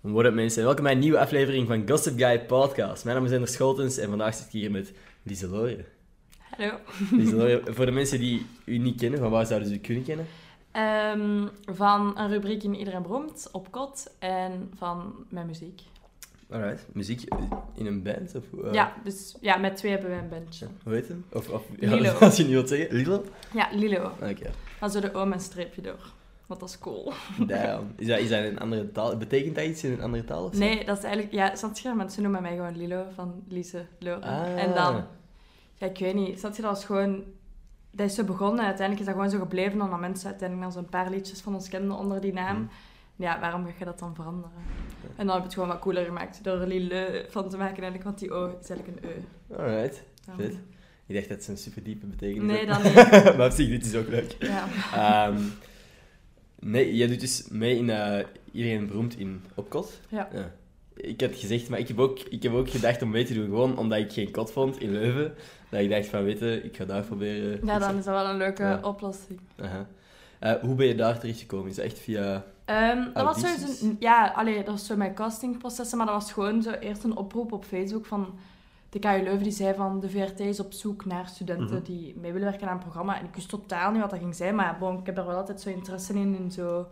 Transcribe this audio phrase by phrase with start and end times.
[0.00, 3.04] What up mensen, welkom bij een nieuwe aflevering van Gossip Guy Podcast.
[3.04, 5.84] Mijn naam is Ender Scholtens en vandaag zit ik hier met Lieselore.
[6.38, 6.72] Hallo.
[7.10, 10.26] Lieselore, voor de mensen die u niet kennen, van waar zouden ze u kunnen kennen?
[10.72, 15.80] Ehm, van een rubriek in Iedereen Beroemd, op kot, en van mijn muziek.
[16.50, 17.22] Alright, muziek
[17.74, 18.34] in een band?
[18.34, 20.66] Of, eh, Ja, dus ja, met twee hebben we een bandje.
[20.82, 21.24] Hoe heet hem?
[21.32, 22.12] Of, of Lilo.
[22.20, 23.24] als je niet wilt zeggen, Lilo?
[23.54, 24.12] Ja, Lilo.
[24.22, 26.12] Oké, Dan zo de oom een streepje door.
[26.48, 27.12] Want dat is cool.
[27.46, 27.92] damn.
[27.96, 29.16] Is dat, is dat in een andere taal?
[29.16, 30.50] Betekent dat iets in een andere taal?
[30.52, 31.34] Nee, dat is eigenlijk...
[31.34, 31.94] Ja, snap je?
[31.94, 34.22] Mensen noemen mij gewoon Lilo, van Lise Loren.
[34.22, 34.62] Ah.
[34.62, 35.04] En dan...
[35.74, 36.38] Ja, ik weet niet.
[36.38, 37.22] Snap je, dat was gewoon...
[37.90, 38.64] Dat is zo begonnen.
[38.64, 39.80] Uiteindelijk is dat gewoon zo gebleven.
[39.82, 42.56] Omdat mensen uiteindelijk dan zo'n paar liedjes van ons kenden onder die naam.
[42.56, 42.66] Mhm.
[43.16, 44.50] Ja, waarom ga je dat dan veranderen?
[45.16, 46.44] En dan heb ik het gewoon wat cooler gemaakt.
[46.44, 48.04] Door er Lille van te maken eigenlijk.
[48.04, 49.54] Want die O is eigenlijk een E.
[49.56, 50.02] Alright,
[50.36, 50.58] vet.
[51.06, 52.94] Ik dacht dat het zo'n super diepe betekenis Nee, dan niet.
[53.36, 54.36] maar op zich, dit is ook leuk.
[54.38, 54.66] Ja.
[54.94, 55.42] Ehm,
[56.60, 60.00] nee, jij doet dus mee in eh, Iedereen Beroemd in Opkot.
[60.08, 60.28] Ja.
[60.94, 63.44] Ik had gezegd, maar ik heb, ook, ik heb ook gedacht om mee te doen,
[63.44, 65.34] gewoon omdat ik geen kot vond in Leuven.
[65.70, 67.60] Dat ik dacht van, weet je, ik ga daar proberen.
[67.66, 68.80] ja, dan is dat wel een leuke Ja.
[68.82, 69.40] oplossing.
[69.60, 69.86] Aha.
[70.38, 71.70] Eh, hoe ben je daar terechtgekomen?
[71.70, 72.44] Is dat echt via...
[72.64, 76.62] Ehm, dat was zo ja, allee, dat was zo mijn castingprocessen, maar dat was gewoon
[76.62, 78.34] zo eerst een oproep op Facebook van
[78.90, 81.84] de KU Leuven die zei van de VRT is op zoek naar studenten Mhm.
[81.84, 83.18] die mee willen werken aan een programma.
[83.18, 85.36] En ik wist totaal niet wat dat ging zijn, maar bon, ik heb er wel
[85.36, 86.86] altijd zo interesse in, in zo,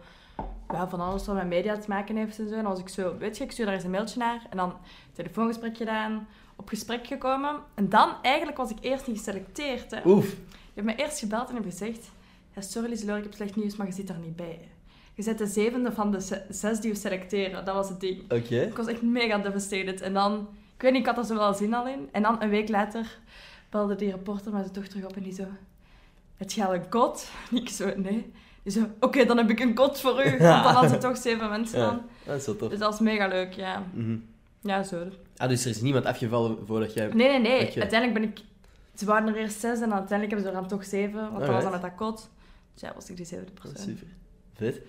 [0.72, 2.54] ja, van alles wat met media te maken heeft en zo.
[2.54, 4.72] En was ik zo, weet je, ik stuur daar eens een mailtje naar en dan
[5.12, 7.56] telefoongesprek gedaan, op gesprek gekomen.
[7.74, 9.90] En dan, eigenlijk was ik eerst niet geselecteerd.
[9.90, 10.00] Hè.
[10.04, 10.30] Oef.
[10.74, 12.10] Je hebt me eerst gebeld en heb gezegd...
[12.54, 14.68] Ja, sorry Lieselore, ik heb slecht nieuws, maar je zit er niet bij.
[15.14, 17.64] Je bent de zevende van de ze- zes die we selecteren.
[17.64, 18.22] Dat was het ding.
[18.22, 18.60] Oké.
[18.60, 20.00] Ik was echt mega devastated.
[20.00, 20.48] En dan...
[20.76, 22.08] Ik weet niet, ik had er zo wel zin al in.
[22.12, 23.18] En dan, een week later,
[23.70, 25.44] belde die reporter mij zo toch terug op en die zo...
[26.36, 27.30] Het al een kot?
[27.50, 28.32] En ik zo, nee.
[28.62, 30.30] Die zo, oké, dan heb ik een kot voor u.
[30.38, 31.86] Want dan had ze toch zeven mensen Ja.
[31.86, 32.02] dan.
[32.24, 32.68] Dat is wel tof.
[32.70, 33.82] Dus dat was mega leuk, ja.
[33.92, 34.16] Mhm.
[34.60, 35.08] Ja, zo.
[35.36, 37.06] Ah, dus er is niemand afgevallen voordat jij...
[37.06, 37.58] Nee, nee, nee.
[37.80, 38.38] Uiteindelijk ben ik...
[38.94, 41.20] Ze waren er eerst zes en uiteindelijk hebben ze er dan toch zeven.
[41.20, 41.72] Want dat was dan Alright.
[41.72, 42.30] met dat kot.
[42.72, 43.86] Dus ja, was ik die zevende Ah, persoon.
[43.86, 44.06] super.
[44.54, 44.80] Vet.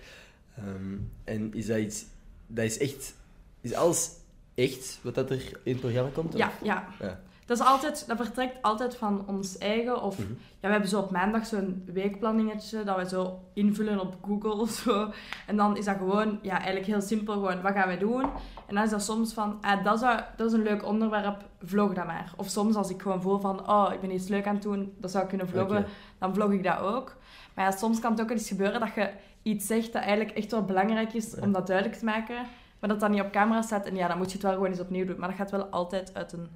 [0.56, 2.04] Ehm, en is dat iets...
[2.46, 3.14] Dat is echt...
[3.60, 4.10] Is alles
[4.58, 6.36] echt wat dat er in het programma komt?
[6.36, 6.84] Ja, ja.
[7.00, 7.18] Ja.
[7.46, 10.02] Dat, is altijd, dat vertrekt altijd van ons eigen.
[10.02, 10.28] Of Mhm.
[10.32, 10.36] ja,
[10.66, 15.10] we hebben zo op maandag zo'n weekplanningetje dat we zo invullen op Google of zo.
[15.46, 18.22] En dan is dat gewoon, ja, eigenlijk heel simpel gewoon, wat gaan we doen?
[18.66, 21.94] En dan is dat soms van, ah, dat, zou, dat is een leuk onderwerp, vlog
[21.94, 22.32] dat maar.
[22.36, 24.92] Of soms als ik gewoon voel van, oh, ik ben iets leuk aan het doen,
[24.98, 25.86] dat zou ik kunnen vloggen,
[26.18, 27.16] dan vlog ik dat ook.
[27.54, 29.10] Maar ja, soms kan het ook eens gebeuren dat je
[29.42, 31.42] iets zegt dat eigenlijk echt wel belangrijk is Ja.
[31.42, 32.36] om dat duidelijk te maken.
[32.78, 33.86] Maar dat dat niet op camera staat.
[33.86, 35.18] En ja, dan moet je het wel gewoon eens opnieuw doen.
[35.18, 36.48] Maar dat gaat wel altijd uit een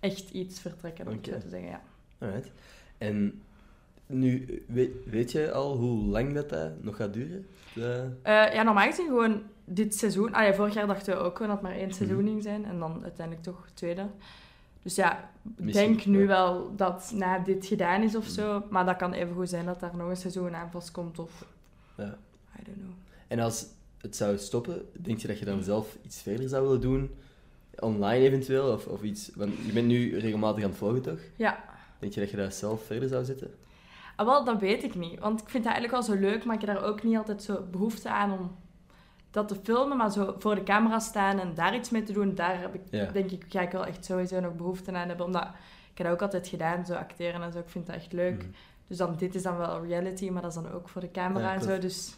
[0.00, 1.80] echt iets vertrekken, om zo te zeggen, ja.
[2.18, 2.50] Alright.
[2.98, 3.42] En
[4.06, 7.46] nu, weet, weet je al hoe lang dat, dat nog gaat duren?
[7.74, 10.34] De- Eh, ja, normaal gezien gewoon dit seizoen.
[10.34, 12.26] Ah, ja, vorig jaar dachten we ook gewoon dat het maar één seizoen Mhm.
[12.26, 12.64] ging zijn.
[12.64, 14.06] En dan uiteindelijk toch het tweede.
[14.82, 18.62] Dus ja, ik denk nu wel dat na dit gedaan is of zo.
[18.70, 21.18] Maar dat kan even goed zijn dat daar nog een seizoen aan vastkomt.
[21.18, 21.44] Of,
[21.96, 22.16] Ja.
[22.60, 22.90] I don't know.
[23.28, 23.66] En als
[24.04, 27.10] het zou stoppen, denk je dat je dan zelf iets verder zou willen doen?
[27.78, 28.72] Online eventueel?
[28.72, 29.30] Of, of iets?
[29.34, 31.18] Want je bent nu regelmatig aan het vloggen, toch?
[31.36, 31.64] Ja,
[31.98, 33.50] Denk je dat je dat zelf verder zou zetten?
[34.16, 35.18] ah, wel, dat weet ik niet.
[35.20, 37.42] Want ik vind het eigenlijk wel zo leuk, maar ik heb daar ook niet altijd
[37.42, 38.56] zo behoefte aan om
[39.30, 39.96] dat te filmen.
[39.96, 42.80] Maar zo voor de camera staan en daar iets mee te doen, daar heb ik,
[42.90, 43.04] Ja.
[43.12, 45.26] denk ik, ga ik wel echt sowieso nog behoefte aan hebben.
[45.26, 45.42] Omdat
[45.90, 47.58] ik heb dat ook altijd gedaan, zo acteren en zo.
[47.58, 48.36] Ik vind dat echt leuk.
[48.38, 48.46] Mhm.
[48.86, 51.48] Dus dan, dit is dan wel reality, maar dat is dan ook voor de camera
[51.48, 51.78] Ja, en zo.
[51.78, 52.16] Dus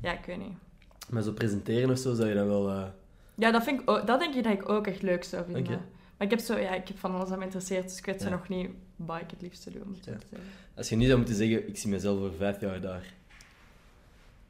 [0.00, 0.56] ja, ik weet niet.
[1.08, 2.68] Maar zo presenteren of zo, zou je dan wel...
[2.70, 2.82] eh,
[3.34, 5.80] Ja, dat, vind ik ook, dat denk ik dat ik ook echt leuk zou vinden.
[6.16, 8.20] Maar ik heb, zo, ja, ik heb van alles aan me interesseert, dus ik weet
[8.20, 8.34] zo Ja.
[8.34, 10.12] nog niet wat ik het liefste doe, om het Ja.
[10.12, 10.48] te zeggen.
[10.76, 13.04] Als je nu zou moeten zeggen, ik zie mezelf over vijf jaar daar.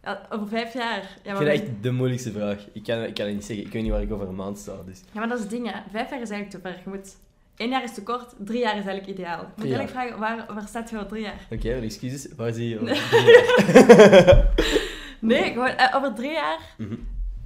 [0.03, 0.97] Ja, over vijf jaar.
[1.01, 2.67] Ja, Ik maar, vind dat echt de moeilijkste vraag.
[2.73, 3.67] Ik kan, ik kan het niet zeggen.
[3.67, 4.73] Ik weet niet waar ik over een maand sta.
[4.87, 5.01] Dus.
[5.13, 5.81] ja, maar dat is het ding, hè.
[5.91, 6.81] Vijf jaar is eigenlijk te ver.
[6.85, 7.17] Je moet...
[7.57, 9.41] Eén jaar is te kort, drie jaar is eigenlijk ideaal.
[9.43, 11.47] Ik moet eigenlijk vragen, waar, waar staat je over drie jaar?
[11.51, 12.29] Oké, excuses.
[12.37, 14.55] Waar zie je over drie jaar?
[15.21, 16.95] Nee, gewoon eh, over drie jaar, Mhm.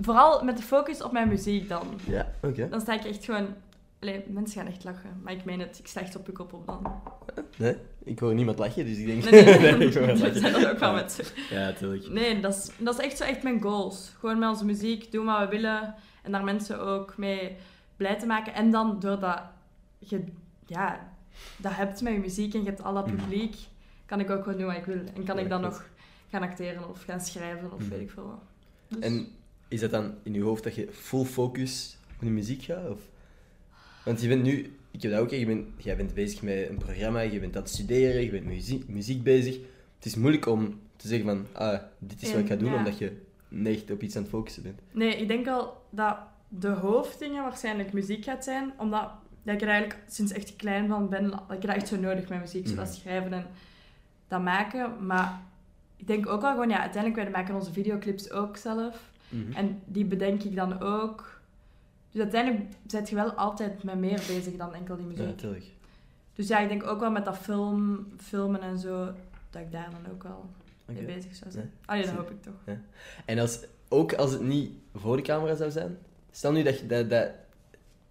[0.00, 1.86] vooral met de focus op mijn muziek dan.
[2.06, 2.68] Ja, oké.
[2.68, 3.46] Dan sta ik echt gewoon...
[4.00, 6.66] Allee, mensen gaan echt lachen, maar ik meen het, ik sta echt op kop op
[6.66, 7.02] dan.
[7.56, 9.24] Nee, ik hoor niemand lachen, dus ik denk...
[9.30, 9.86] Nee, nee, nee.
[9.88, 10.34] ik hoor lachen.
[10.40, 11.22] zijn dat ook wel zo.
[11.50, 12.08] Ja, natuurlijk.
[12.08, 14.12] Nee, dat is, dat is echt zo echt mijn goals.
[14.20, 15.94] Gewoon met onze muziek doen wat we willen.
[16.22, 17.56] En daar mensen ook mee
[17.96, 18.54] blij te maken.
[18.54, 19.42] En dan doordat
[19.98, 20.24] je
[20.66, 21.08] ja,
[21.56, 23.16] dat hebt met je muziek en je hebt al dat Mhm.
[23.16, 23.56] publiek,
[24.06, 25.00] kan ik ook gewoon doen wat ik wil.
[25.14, 25.84] En kan ik dan nog
[26.32, 27.88] gaan acteren of gaan schrijven of Mhm.
[27.90, 28.42] weet ik veel wat.
[28.88, 29.28] Dus- En
[29.68, 32.88] is dat dan in je hoofd dat je full focus op de muziek gaat?
[32.90, 33.00] Of?
[34.04, 36.78] Want je bent nu, ik heb dat ook, je bent, jij bent bezig met een
[36.78, 39.54] programma, je bent aan het studeren, je bent met muziek, muziek bezig.
[39.96, 42.76] Het is moeilijk om te zeggen van, ah, dit is wat ik ga doen, Ja.
[42.76, 44.80] omdat je niet op iets aan het focussen bent.
[44.92, 46.16] Nee, ik denk al dat
[46.48, 49.10] de hoofddingen waarschijnlijk muziek gaat zijn, omdat
[49.42, 52.28] ja, ik er eigenlijk sinds echt klein van ben, dat ik dat echt zo nodig
[52.28, 52.94] met muziek, zo dat Mhm.
[52.94, 53.46] schrijven en
[54.28, 55.06] dat maken.
[55.06, 55.40] Maar
[56.02, 59.10] ik denk ook wel gewoon, ja, uiteindelijk, wij maken onze videoclips ook zelf.
[59.28, 59.52] Mhm.
[59.52, 61.40] En die bedenk ik dan ook.
[62.10, 65.26] Dus uiteindelijk zet je wel altijd met meer bezig dan enkel die Ja, muziek.
[65.26, 65.64] natuurlijk.
[66.34, 69.04] Dus ja, ik denk ook wel met dat film, filmen en zo,
[69.50, 70.44] dat ik daar dan ook wel
[70.86, 71.70] mee bezig zou zijn.
[71.84, 72.74] Allee, dat hoop ik toch.
[73.24, 75.98] En als, ook als het niet voor de camera zou zijn,
[76.30, 77.28] stel nu dat je dat, dat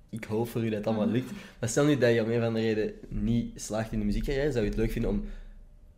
[0.09, 1.13] ik hoop voor u dat het allemaal Mhm.
[1.15, 4.05] lukt, maar stel nu dat je om een of andere reden niet slaagt in de
[4.05, 5.23] muziekcarrière, zou je het leuk vinden om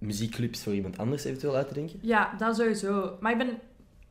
[0.06, 2.00] muziekclips voor iemand anders eventueel uit te denken?
[2.02, 3.18] Ja, dat sowieso.
[3.20, 3.60] Maar ik ben...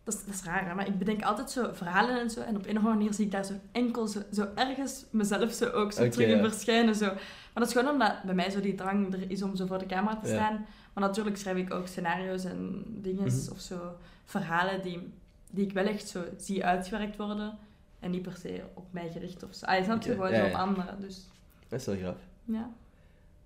[0.05, 0.75] Dat is, dat is raar, hè?
[0.75, 2.41] maar ik bedenk altijd zo verhalen en zo.
[2.41, 5.53] En op een of andere manier zie ik daar zo enkel zo, zo ergens mezelf
[5.53, 6.49] zo ook zo terug in ja.
[6.50, 6.94] verschijnen.
[6.94, 7.06] Zo.
[7.06, 7.19] Maar
[7.55, 9.87] dat is gewoon omdat bij mij zo die drang er is om zo voor de
[9.87, 10.35] camera te Ja.
[10.35, 10.67] staan.
[10.94, 13.50] Maar natuurlijk schrijf ik ook scenario's en dingen Mhm.
[13.53, 15.12] of zo verhalen die,
[15.50, 17.59] die ik wel echt zo zie uitgewerkt worden.
[18.00, 19.67] En niet per se op mij gericht of zo.
[19.67, 21.00] Ah, je snapt je Oké, gewoon ja, zo op anderen.
[21.00, 21.29] Dus
[21.69, 22.17] Dat is wel graag.
[22.45, 22.71] ja.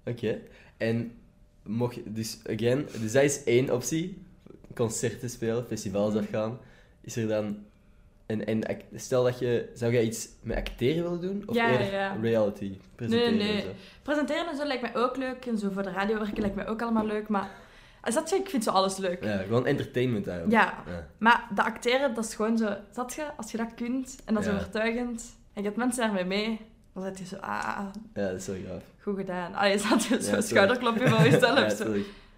[0.04, 0.38] Oké.
[0.76, 1.12] En
[1.66, 4.24] mocht dus again, dus dat is één optie.
[4.74, 6.22] Concerten spelen, festivals Mhm.
[6.22, 6.58] afgaan.
[7.00, 7.58] Is er dan...
[8.26, 8.62] En, en
[8.94, 9.70] stel dat je...
[9.74, 11.42] Zou jij iets met acteren willen doen?
[11.46, 12.16] Of Ja, eerder ja.
[12.20, 13.36] reality presenteren?
[13.36, 13.60] nee.
[13.60, 13.66] zo?
[14.02, 15.46] Presenteren en zo lijkt mij ook leuk.
[15.46, 17.28] En zo voor de radio werken lijkt mij ook allemaal leuk.
[17.28, 17.50] Maar
[18.00, 19.24] als dat zeg, ik vind zo alles leuk.
[19.24, 20.62] Ja, gewoon entertainment eigenlijk.
[20.62, 21.06] Ja, Ja.
[21.18, 22.68] maar dat acteren, dat is gewoon zo...
[22.92, 26.24] Zat je, als je dat kunt en dat is overtuigend en je hebt mensen daarmee
[26.24, 26.60] mee,
[27.02, 28.82] dan zet je zo, ah, Ja, dat is wel gaaf.
[29.02, 29.52] goed gedaan.
[29.52, 30.46] Zat je Ja, zo'n tuurlijk.
[30.46, 31.58] schouderklopje van jezelf.
[31.68, 31.94] Ja, zo.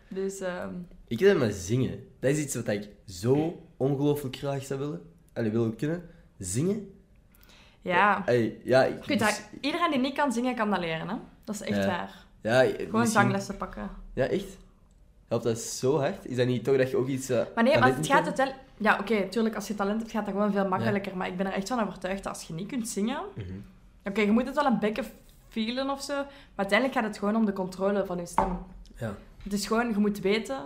[0.08, 0.70] Dus, ehm,
[1.06, 2.06] Ik wil maar zingen.
[2.20, 5.00] Dat is iets wat ik zo ongelooflijk graag zou willen.
[5.34, 6.02] Allee, wil kunnen.
[6.38, 6.90] Zingen.
[7.82, 8.22] ja.
[8.26, 11.14] Allee, ja, ik, Je dus- iedereen die niet kan zingen, kan dat leren, hè.
[11.44, 11.86] Dat is echt Ja.
[11.86, 12.24] waar.
[12.40, 13.90] ja, Gewoon misschien- zanglessen pakken.
[14.14, 14.56] Ja, echt?
[15.28, 16.26] Helpt dat zo hard?
[16.26, 17.28] Is dat niet toch dat je ook iets...
[17.28, 18.26] eh, Maar nee, want het gaat hebben?
[18.26, 18.66] uiteindelijk...
[18.76, 21.16] Ja, oké, tuurlijk, als je talent hebt, gaat dat gewoon veel makkelijker.
[21.16, 23.20] Maar ik ben er echt van overtuigd dat als je niet kunt zingen...
[23.34, 23.46] Mhm.
[24.08, 25.04] Oké, je moet het wel een bekken
[25.48, 26.14] feelen of zo.
[26.14, 26.26] Maar
[26.56, 28.58] uiteindelijk gaat het gewoon om de controle van je stem.
[28.96, 29.16] Ja.
[29.42, 30.60] Het is gewoon, je moet weten...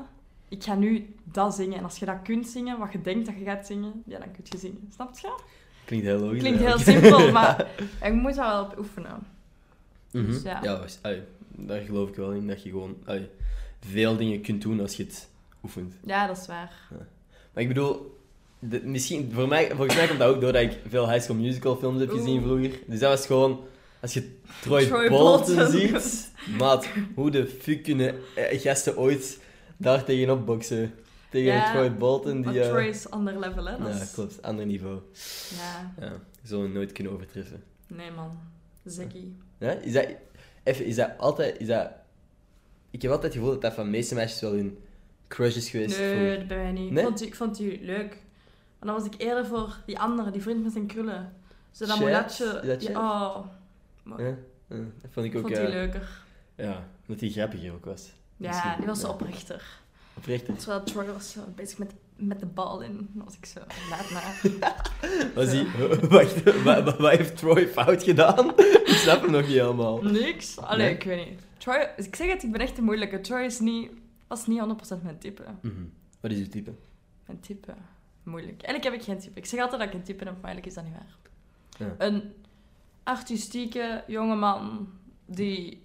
[0.48, 1.78] Ik ga nu dat zingen.
[1.78, 4.02] En als je dat kunt zingen, wat je denkt dat je gaat zingen...
[4.06, 4.88] Ja, dan kun je zingen.
[4.94, 5.38] Snap je?
[5.84, 6.38] Klinkt heel logisch.
[6.38, 7.68] Klinkt heel simpel, maar
[8.02, 9.26] je moet daar wel op oefenen.
[10.10, 10.26] Mhm.
[10.26, 10.62] Dus ja.
[10.62, 12.46] ja, allee, daar geloof ik wel in.
[12.46, 12.96] Dat je gewoon
[13.80, 15.30] veel dingen kunt doen als je het
[15.62, 15.94] oefent.
[16.04, 16.88] Ja, dat is waar.
[17.52, 18.20] Maar ik bedoel...
[18.68, 21.76] de- misschien, voor mij, volgens mij komt dat ook doordat ik veel High School Musical
[21.76, 22.42] films heb gezien Oeh.
[22.42, 22.70] vroeger.
[22.86, 23.60] Dus dat was gewoon...
[24.00, 25.70] Als je Troy, Troy Bolton, Bolton.
[26.00, 26.30] ziet...
[26.58, 29.38] Maat, hoe de fuck kunnen eh, gasten ooit
[29.76, 30.92] daar tegenop boksen?
[31.30, 32.60] Tegen Ja, Troy Bolton, die...
[32.60, 33.72] eh, Troy is ander level, hè.
[33.76, 34.42] Ja, klopt.
[34.42, 34.98] Ander niveau.
[35.56, 36.12] Ja, Ja,
[36.42, 37.62] zullen nooit kunnen overtreffen.
[37.86, 38.38] nee man.
[38.84, 39.36] Zekkie.
[39.58, 39.70] Ja?
[39.72, 40.06] Is dat...
[40.62, 41.60] Even, is dat altijd...
[41.60, 41.90] Is dat...
[42.90, 44.78] Ik heb altijd het gevoel dat dat van de meeste meisjes wel hun
[45.28, 45.98] crush is geweest.
[45.98, 46.90] Nee, voor- dat ben wij niet.
[46.90, 47.02] Nee?
[47.02, 48.16] Ik, vond ik vond die leuk.
[48.82, 51.32] Maar dan was ik eerder voor die andere, die vriend met zijn krullen.
[51.70, 52.78] Zo dat molatje.
[52.78, 53.46] Ja, oh,
[54.04, 54.36] Ja?
[54.68, 55.40] Ja, dat vond ik ook...
[55.40, 56.08] vond die eh, leuker.
[56.54, 58.12] ja, dat hij grappiger ook was.
[58.36, 59.12] Ja, Misschien, die was zo ja.
[59.12, 59.80] oprechter.
[60.16, 60.56] Oprechter.
[60.56, 63.10] Terwijl Troy was zo bezig met, met de bal in.
[63.12, 64.40] Dan was ik zo, laat maar.
[65.34, 65.66] Was hij...
[66.64, 68.48] Wacht, wat, heeft Troy fout gedaan?
[68.84, 70.02] ik snap hem nog niet helemaal.
[70.02, 70.58] Niks.
[70.58, 70.94] Allee, Nee?
[70.94, 71.40] ik weet niet.
[71.56, 73.20] Troy, ik zeg het, ik ben echt een moeilijke.
[73.20, 73.90] Troy is niet,
[74.26, 74.62] was niet
[74.98, 75.44] 100% mijn type.
[75.60, 75.82] Mhm.
[76.20, 76.72] Wat is uw type?
[77.26, 77.74] Mijn type.
[78.22, 78.62] Moeilijk.
[78.62, 79.38] Eigenlijk heb ik geen type.
[79.38, 81.16] Ik zeg altijd dat ik een type heb, maar eigenlijk is dat niet waar.
[81.78, 82.06] Ja.
[82.06, 82.32] Een
[83.02, 84.88] artistieke jongeman
[85.26, 85.82] die...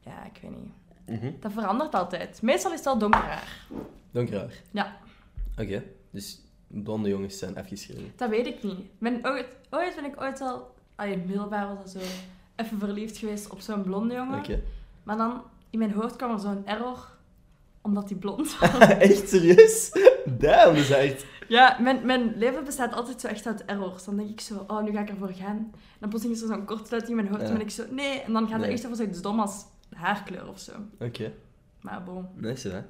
[0.00, 1.20] Ja, ik weet niet.
[1.20, 1.32] Mhm.
[1.40, 2.42] Dat verandert altijd.
[2.42, 3.66] Meestal is het wel donker haar.
[4.10, 4.52] Donker haar.
[4.70, 4.96] Ja.
[5.58, 8.12] Oké, dus blonde jongens zijn afgeschreven.
[8.16, 8.80] Dat weet ik niet.
[8.98, 10.74] Ben ooit, ooit ben ik ooit al...
[11.04, 12.08] In middelbaar was dat zo...
[12.56, 14.38] Even verliefd geweest op zo'n blonde jongen.
[14.38, 14.62] Oké.
[15.02, 17.08] Maar dan, in mijn hoofd kwam er zo'n error.
[17.80, 18.78] Omdat hij blond was.
[18.78, 19.90] echt serieus?
[20.38, 21.26] Damn, dat is echt...
[21.48, 24.04] Ja, mijn, mijn leven bestaat altijd zo echt uit errors.
[24.04, 25.56] Dan denk ik zo, oh, nu ga ik ervoor gaan.
[25.56, 27.40] En dan plotseling is er zo'n kortsluiting in mijn hoofd.
[27.40, 27.52] Ja.
[27.52, 28.20] En dan ben ik zo, nee.
[28.20, 28.70] En dan gaat het Nee.
[28.72, 30.72] echt over zoiets dom als haarkleur of zo.
[30.98, 31.32] Oké,
[31.80, 32.26] Maar bon.
[32.34, 32.80] nice hè.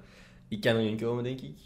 [0.49, 1.57] Ik kan erin komen, denk ik.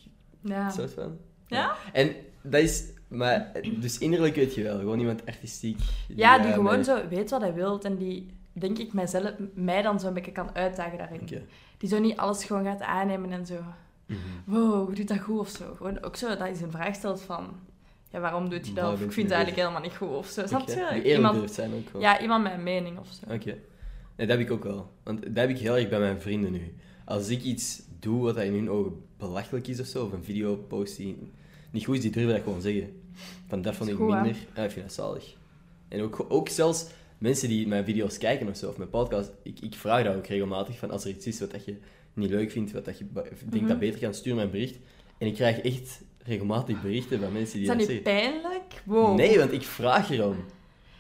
[0.43, 0.71] Ja.
[0.71, 1.17] soort van.
[1.47, 1.75] Ja?
[1.93, 2.85] En dat is...
[3.09, 5.79] Maar, dus innerlijk weet je wel, gewoon iemand artistiek.
[6.09, 7.81] Ja, die eh, gewoon met- zo weet wat hij wil.
[7.81, 11.21] En die, denk ik, mijzelf, mij dan zo'n beetje kan uitdagen daarin.
[11.21, 11.43] Oké.
[11.79, 13.55] Die zo niet alles gewoon gaat aannemen en zo.
[14.07, 14.19] Mhm.
[14.45, 15.75] Wow, doet dat goed of zo?
[15.77, 17.55] Gewoon ook zo dat je een vraag stelt van...
[18.11, 18.93] Ja, waarom doet je dat?
[18.93, 20.47] Of ik vind het eigenlijk helemaal niet goed of zo.
[20.47, 21.15] Snap Oké, je?
[21.15, 23.35] Iemand, zijn ook ja, iemand met een mening of zo.
[23.35, 23.57] Oké.
[24.17, 24.93] Nee, dat heb ik ook wel.
[25.03, 26.75] Want dat heb ik heel erg bij mijn vrienden nu.
[27.05, 30.57] Als ik iets doe wat in hun ogen belachelijk is of zo, of een video
[30.57, 31.31] post die
[31.71, 33.03] niet goed is, die durven dat gewoon zeggen.
[33.47, 34.37] Van dat vond ik goed, minder.
[34.55, 35.37] Ja, ik vind dat zalig.
[35.89, 36.87] En ook, ook zelfs
[37.19, 40.27] mensen die mijn video's kijken of zo, of mijn podcast, ik, ik vraag dat ook
[40.27, 41.77] regelmatig van als er iets is wat dat je
[42.15, 43.67] niet leuk vindt, wat dat je denkt Mhm.
[43.67, 44.79] dat beter kan, stuur mij een bericht.
[45.19, 48.31] En ik krijg echt regelmatig berichten van mensen die Is dat dat niet zeggen.
[48.41, 48.83] pijnlijk?
[48.85, 49.17] Wow.
[49.17, 50.37] Nee, want ik vraag erom.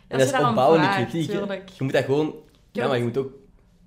[0.09, 1.31] En dat is opbouwende vraagt, kritiek.
[1.31, 1.69] tuurlijk.
[1.69, 2.35] Je moet dat gewoon...
[2.73, 3.33] Ja, maar je moet ook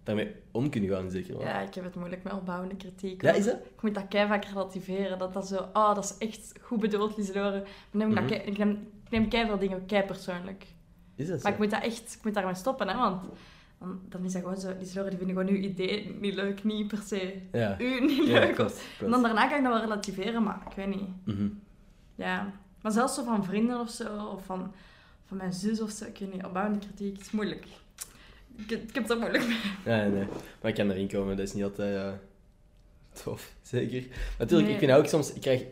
[0.03, 1.39] daarmee om kunnen gaan, zeker.
[1.39, 3.21] Ja, ik heb het moeilijk met opbouwende kritiek.
[3.21, 3.55] Ja, is dat?
[3.55, 5.19] Ik moet dat kei vaak relativeren.
[5.19, 7.59] Dat dat zo, oh, dat is echt goed bedoeld, Lieselore.
[7.59, 8.27] Maar dan neem ik, Mhm.
[8.27, 8.71] dat ik neem,
[9.03, 10.65] ik neem kei veel dingen kei persoonlijk.
[11.15, 11.43] Is dat zo?
[11.43, 13.21] Maar ik moet dat echt, ik moet daarmee stoppen, hè, want
[13.79, 16.87] dan, dan is dat gewoon zo, Lieselore, die vinden gewoon uw idee niet leuk, niet
[16.87, 17.75] per se Ja.
[17.79, 18.55] u niet Ja, leuk.
[18.55, 21.09] klopt, en dan daarna kan ik dat wel relativeren, maar ik weet niet.
[21.25, 21.47] Mhm.
[22.15, 22.51] Ja.
[22.81, 24.73] Maar zelfs zo van vrienden of zo, of van,
[25.27, 27.65] van mijn zus of zo, ik weet niet, opbouwende kritiek is moeilijk.
[28.57, 29.57] Ik, ik heb het moeilijk mee.
[29.85, 30.25] Ja, nee, nee.
[30.61, 32.19] Maar ik kan erin komen, dat is niet altijd
[33.23, 34.03] tof, zeker.
[34.37, 34.77] Natuurlijk, Nee.
[34.79, 35.63] ik vind ook soms, ik krijg...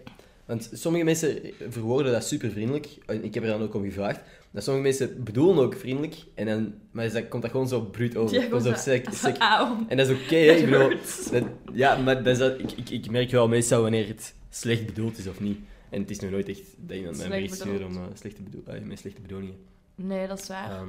[0.46, 2.98] Want sommige mensen verwoorden dat super vriendelijk.
[3.06, 4.22] En ik heb er dan ook om gevraagd.
[4.54, 6.16] Dat sommige mensen bedoelen ook vriendelijk.
[6.36, 8.42] En dan, maar dat, komt dat gewoon zo bruut over.
[8.42, 9.86] Ja, zo sec- sec- Auw.
[9.88, 10.52] En dat is oké, hè.
[10.52, 10.90] Ik bedoel...
[11.32, 11.44] Dat-
[11.74, 15.18] ja, maar dat is dat, ik, ik, ik merk wel meestal wanneer het slecht bedoeld
[15.18, 15.60] is of niet.
[15.90, 18.64] En het is nog nooit echt dat iemand mij bericht stuurt om eh, slechte bedoel,
[18.84, 19.56] met slechte bedoelingen.
[19.96, 20.72] Nee, dat is waar.
[20.72, 20.88] Ehm,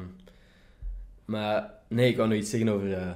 [1.24, 3.10] maar nee, ik wou nog iets zeggen over eh,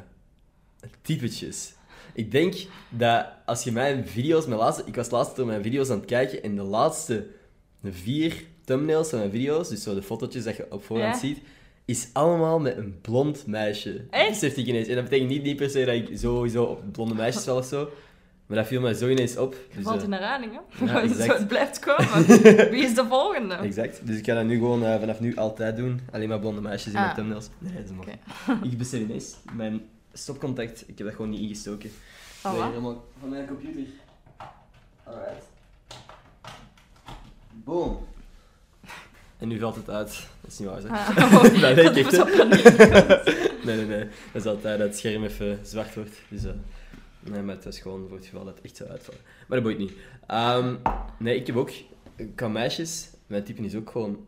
[1.03, 1.75] typetjes.
[2.15, 2.55] Ik denk
[2.91, 6.07] dat als je mijn video's, mijn laatste, ik was laatst door mijn video's aan het
[6.07, 7.27] kijken en de laatste
[7.85, 11.21] vier thumbnails van mijn video's, dus zo de fotootjes dat je op voorhand Ja.
[11.21, 11.39] ziet,
[11.85, 14.05] is allemaal met een blond meisje.
[14.11, 14.29] Echt?
[14.29, 14.89] Besefte ik ineens.
[14.89, 17.65] En dat betekent niet, niet per se dat ik sowieso op blonde meisjes val of
[17.65, 17.89] zo,
[18.47, 19.53] maar dat viel mij zo ineens op.
[19.69, 20.85] Je Dus, valt eh, in herhaling, hè?
[20.85, 21.25] ja, exact.
[21.25, 22.27] Zo, het blijft komen.
[22.75, 23.55] Wie is de volgende?
[23.55, 24.07] Exact.
[24.07, 26.01] Dus ik ga dat nu gewoon eh, vanaf nu altijd doen.
[26.13, 27.05] Alleen maar blonde meisjes in Ah.
[27.05, 27.49] mijn thumbnails.
[27.59, 28.63] Nee, dat is mooi.
[28.73, 29.81] ik besef ineens, mijn
[30.13, 31.91] stopcontact, ik heb dat gewoon niet ingestoken.
[32.45, 33.83] Oh, Nee, helemaal van mijn computer.
[35.05, 35.45] Alright.
[37.65, 37.99] Boom.
[39.39, 40.27] En nu valt het uit.
[40.41, 40.91] Dat is niet waar, zeg.
[40.91, 42.25] Ah, oh, dat ik hè.
[42.37, 42.65] paniek.
[43.65, 44.05] Nee, nee, nee.
[44.33, 46.17] Dat is altijd dat het scherm even zwart wordt.
[46.29, 46.51] Dus, eh,
[47.21, 49.21] nee, maar het is gewoon voor het geval dat het echt zou uitvallen.
[49.47, 49.93] Maar dat boeit niet.
[50.27, 50.75] Ehm,
[51.19, 51.71] nee, ik heb ook,
[52.35, 54.27] qua meisjes, mijn type is ook gewoon...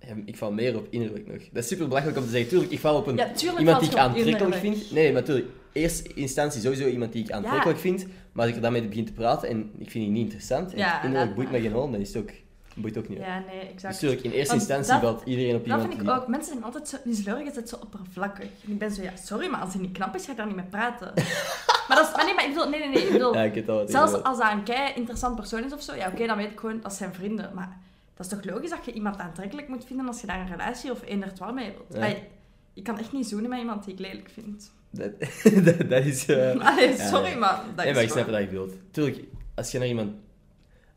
[0.00, 1.42] ja, Ik val meer op innerlijk nog.
[1.52, 2.48] Dat is super belachelijk om te zeggen.
[2.48, 4.76] Tuurlijk, ik val op een, Ja, tuurlijk iemand die ik aantrekkelijk innerlijk.
[4.76, 4.92] vind.
[4.92, 8.06] Nee, maar natuurlijk, eerste instantie sowieso iemand die ik aantrekkelijk vind.
[8.32, 10.74] Maar als ik er dan mee begin te praten en ik vind die niet interessant,
[10.74, 12.30] en innerlijk boeit me geen hol, dan is het ook,
[12.74, 13.18] boeit ook niet.
[13.18, 13.94] Ja, nee, exact.
[13.94, 16.26] natuurlijk, in eerste Want instantie dat- valt iedereen op Dat iemand vind ik ook.
[16.28, 16.96] Mensen zijn altijd zo...
[17.04, 18.44] Die is het zo oppervlakkig.
[18.64, 20.46] En ik ben zo, ja, sorry, maar als hij niet knap is, ga ik daar
[20.46, 21.12] niet mee praten.
[21.88, 22.16] maar dat is...
[22.16, 22.68] Maar nee, maar ik bedoel...
[22.68, 23.06] Nee, nee, nee.
[23.06, 25.94] Ik bedoel, Ja, ik al zelfs als dat een kei interessant persoon is of zo,
[25.94, 27.50] ja, oké, dan weet ik gewoon, dat zijn vrienden.
[27.54, 27.78] Maar
[28.16, 30.90] dat is toch logisch dat je iemand aantrekkelijk moet vinden als je daar een relatie
[30.90, 32.04] of eender twaalf mee wilt.
[32.04, 32.16] Ja.
[32.74, 34.70] Ik kan echt niet zoenen met iemand die ik lelijk vind.
[34.90, 35.10] Dat,
[35.64, 36.26] dat, dat is...
[36.26, 37.36] eh, Allee, sorry, ja.
[37.38, 38.72] maar dat nee, is maar ik snap wat je bedoelt.
[38.90, 39.18] Tuurlijk,
[39.54, 40.12] als je naar iemand...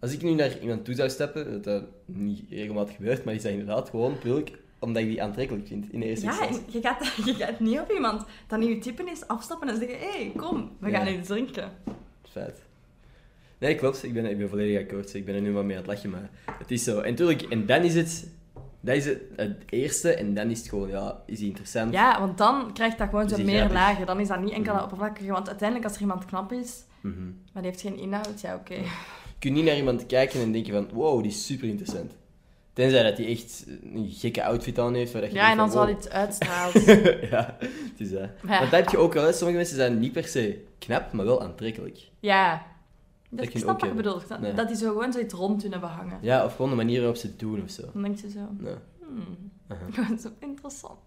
[0.06, 3.42] Als ik nu naar iemand toe zou stappen, dat dat niet regelmatig gebeurt, maar is
[3.42, 4.44] dat inderdaad gewoon puur
[4.80, 6.62] omdat ik die aantrekkelijk vind, in eerste Ja, instantie.
[6.72, 9.98] je gaat, je gaat niet op iemand dat niet je type is afstappen en zeggen,
[10.00, 11.12] hé, hey, kom, we gaan Ja.
[11.20, 11.72] iets drinken.
[12.32, 12.62] Feit.
[13.58, 14.04] Nee, klopt.
[14.04, 15.14] Ik ben, ik ben volledig akkoord.
[15.14, 17.00] Ik ben er nu maar mee aan het lachen, maar het is zo.
[17.00, 18.28] En tuurlijk, en dan is het...
[18.80, 21.94] Dat is het, het eerste, en dan is het gewoon, ja, is die interessant?
[21.94, 23.78] Ja, want dan krijgt dat gewoon zo die meer grappig?
[23.78, 24.06] lagen.
[24.06, 24.84] Dan is dat niet enkel dat Mhm.
[24.84, 25.32] oppervlakkige.
[25.32, 27.24] Want uiteindelijk, als er iemand knap is, Mhm.
[27.54, 28.74] maar die heeft geen inhoud, ja, oké.
[28.74, 28.82] Je
[29.40, 32.12] kunt niet naar iemand kijken en denken van, wow, die is super interessant.
[32.74, 35.12] Tenzij dat hij echt een gekke outfit aan heeft.
[35.12, 35.98] Waar dat je Ja, en dan zal wow.
[35.98, 36.74] iets uitstraalt.
[37.32, 38.30] ja, het is dat.
[38.44, 38.60] Ja.
[38.60, 39.32] Want dat heb je ook wel, hè.
[39.34, 41.98] sommige mensen zijn niet per se knap, maar wel aantrekkelijk.
[42.20, 42.66] ja.
[43.30, 44.04] Dat Dat, ik snap wat je hebben.
[44.04, 44.28] bedoelt.
[44.28, 44.54] Dat, Nee.
[44.54, 46.18] dat die zo gewoon zoiets rond kunnen behangen.
[46.22, 47.82] Ja, of gewoon de manier waarop ze het doen of zo.
[47.94, 48.82] Dan denk je zo, Ja.
[49.08, 49.52] hmm,
[49.92, 51.00] gewoon zo interessant.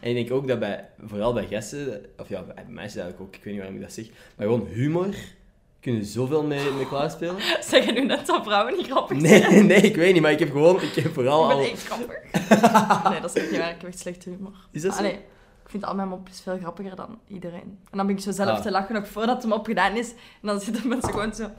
[0.00, 3.34] En ik denk ook dat bij, vooral bij gasten, of ja, bij meisjes eigenlijk ook,
[3.36, 5.14] ik weet niet waarom ik dat zeg, maar gewoon humor
[5.86, 7.36] kunnen zoveel mee, mee klaarspelen.
[7.70, 9.66] Zeg je nu net dat vrouwen niet grappig Nee, zijn?
[9.72, 12.16] nee, ik weet niet, maar ik heb gewoon, ik heb vooral Ik ben echt grappig.
[13.10, 13.70] nee, dat is echt niet waar.
[13.70, 14.52] Ik heb echt slechte humor.
[14.70, 14.98] Is dat zo?
[14.98, 15.12] Allee,
[15.64, 17.78] ik vind al mijn mopjes veel grappiger dan iedereen.
[17.90, 18.62] En dan ben ik zo zelf Ah.
[18.62, 20.10] te lachen nog voordat hem opgedaan is.
[20.10, 21.50] En dan zitten mensen gewoon zo...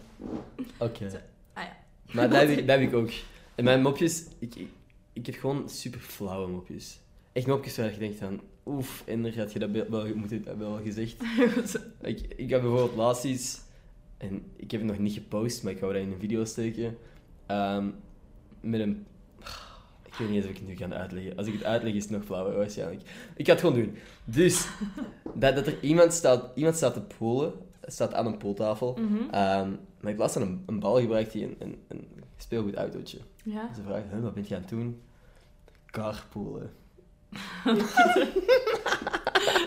[0.77, 1.05] Oké.
[1.53, 1.77] Ah ja.
[2.11, 3.09] Maar dat heb, ik, dat heb ik ook.
[3.55, 4.67] En mijn mopjes, ik, ik,
[5.13, 6.99] ik heb gewoon super flauwe mopjes.
[7.33, 9.03] Echt mopjes waar je denkt van, oef,
[9.35, 11.15] had je dat wel, wel, moet je dat wel gezegd.
[12.01, 13.59] Ik, ik heb bijvoorbeeld laatst iets,
[14.17, 16.97] en ik heb het nog niet gepost, maar ik ga dat in een video steken.
[17.45, 17.89] ehm,
[18.61, 19.05] met een.
[20.05, 21.37] Ik weet niet eens of ik het nu kan uitleggen.
[21.37, 23.01] Als ik het uitleg, is het nog flauwer waarschijnlijk.
[23.35, 23.97] Ik ga het gewoon doen.
[24.25, 24.67] Dus,
[25.33, 27.53] dat, dat er iemand staat, iemand staat te polen,
[27.85, 28.97] staat aan een pooltafel.
[28.99, 29.29] Mhm.
[29.31, 29.69] Ehm,
[30.01, 32.07] maar ik las dan een, een bal gebruikt die een, een, een
[32.37, 33.17] speelgoedautootje.
[33.43, 33.69] Ja.
[33.75, 35.01] Ze vragen, "Huh, wat ben je aan het doen?
[35.85, 36.71] Carpoolen.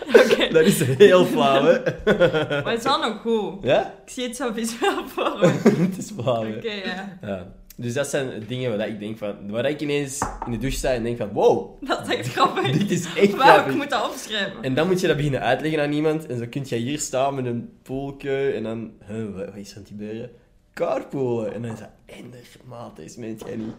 [0.53, 1.79] Dat is heel flauw, hè?
[2.63, 3.63] Maar het is wel nog goed.
[3.63, 3.93] Ja?
[4.05, 5.47] Ik zie het zo visueel voor me.
[5.63, 7.17] het is flauw, Oké, ja.
[7.21, 7.47] Ja.
[7.75, 9.35] Dus dat zijn dingen waar ik denk van...
[9.49, 11.29] Waar ik ineens in de douche sta en denk van...
[11.31, 12.77] Wow, Dat is echt grappig.
[12.77, 14.63] dit is echt Wauw, ik moet dat opschrijven.
[14.63, 16.25] En dan moet je dat beginnen uitleggen aan iemand.
[16.25, 18.91] En zo kun je hier staan met een poolke en dan...
[19.07, 20.31] Huh, wat, wat is aan het gebeuren?
[20.73, 21.53] carpoolen.
[21.53, 23.77] En dan zei Ender, maat, deze meent jij niet.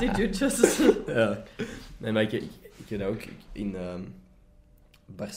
[0.00, 0.80] Die duwtjes.
[1.06, 1.42] ja.
[1.96, 2.42] Nee, maar ik, ik,
[2.76, 3.76] ik heb dat ook in...
[3.76, 4.00] ehm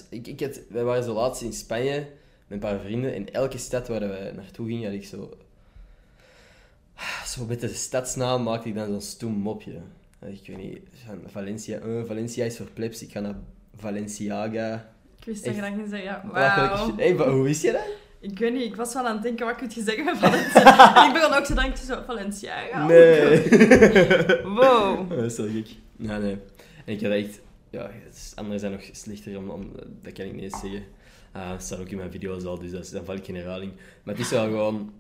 [0.09, 2.09] Ik, ik had, wij waren zo laatst in Spanje met
[2.47, 3.15] een paar vrienden.
[3.15, 5.38] In elke stad waar we naartoe gingen, had ik zo...
[7.25, 9.81] Zo met de stadsnaam maakte ik dan zo'n stoem mopje.
[10.19, 10.79] Ik weet niet,
[11.25, 11.79] Valencia...
[11.79, 13.35] eh, Valencia is voor plebs, ik ga naar
[13.75, 14.91] Valenciaga.
[15.19, 16.07] Ik wist dat je dat ging zeggen.
[16.07, 16.95] Ja, wauw.
[16.95, 17.88] Hey, hoe wist je dat?
[18.21, 20.95] Ik weet niet, ik was wel aan het denken wat ik het zeggen met Valencia.
[20.95, 22.85] en ik begon ook zo denken, zo, Valencia.
[22.88, 23.47] Nee.
[24.59, 25.09] Wow.
[25.15, 25.67] dat is wel gek.
[25.97, 26.38] Ja, nee.
[26.85, 27.39] En ik had echt...
[27.69, 27.91] Ja,
[28.35, 29.71] anderen zijn nog slechter, om, om,
[30.01, 30.83] dat kan ik niet eens zeggen.
[31.31, 33.35] Ah, dat staat ook in mijn video's al, dus dat is, dan val ik in
[33.35, 33.71] herhaling.
[34.03, 34.93] Maar het is wel gewoon...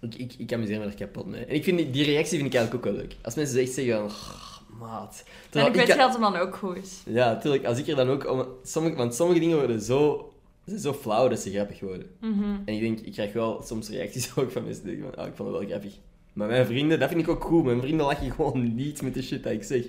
[0.00, 1.44] Ik, ik, ik amuseer me er kapot mee.
[1.44, 3.16] En ik vind die, die reactie vind ik eigenlijk ook wel leuk.
[3.22, 4.04] Als mensen echt zeggen van...
[4.04, 5.24] "Oh, maat.
[5.24, 7.02] En Terwijl ik weet dat hem dan ook goed is.
[7.06, 7.64] Ja, natuurlijk.
[7.64, 8.30] Als ik er dan ook...
[8.30, 10.32] Om, sommige, want sommige dingen worden zo...
[10.64, 12.06] Ze zijn zo flauw dat ze grappig worden.
[12.20, 12.56] Mhm.
[12.64, 15.30] En ik denk, ik krijg wel soms reacties ook van mensen die denken van, ah,
[15.30, 15.94] ik vond het wel grappig.
[16.38, 17.62] Maar mijn vrienden, dat vind ik ook cool.
[17.62, 19.82] Mijn vrienden lachen gewoon niet met de shit dat ik zeg.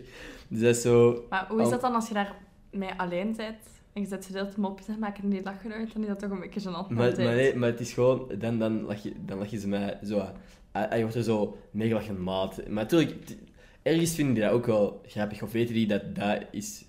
[0.48, 1.26] Dus dat is zo...
[1.30, 3.58] Maar hoe is dat dan als je daarmee alleen bent
[3.94, 6.30] en je zet gedeeld mopjes en maken en die lachen uit, dan is dat toch
[6.30, 6.90] een beetje gênant.
[6.90, 10.00] Maar, maar, nee, maar het is gewoon, dan, dan, lach je, dan lachen ze mij
[10.04, 10.32] zo...
[10.72, 12.58] Hij hij wordt er zo meegelachen, maat.
[12.58, 13.16] Maar natuurlijk,
[13.82, 15.42] ergens vinden die dat ook wel grappig.
[15.44, 16.86] Of weten die dat dat is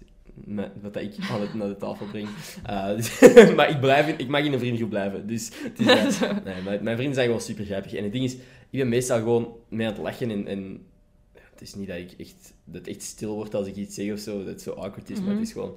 [0.80, 2.28] wat dat ik altijd naar de tafel breng.
[2.64, 3.20] Eh, dus-
[3.56, 5.26] maar ik, blijf in, ik mag in een vriendengroep blijven.
[5.26, 7.94] Dus het is, nee, maar mijn vrienden zijn gewoon super grappig.
[7.94, 8.36] En het ding is,
[8.70, 10.46] ik ben meestal gewoon mee aan het lachen.
[10.46, 10.86] En,
[11.50, 14.12] het is niet dat ik echt, dat het echt stil wordt als ik iets zeg
[14.12, 14.38] of zo.
[14.38, 15.16] Dat het zo awkward is.
[15.18, 15.36] Maar Mhm.
[15.38, 15.76] het is gewoon...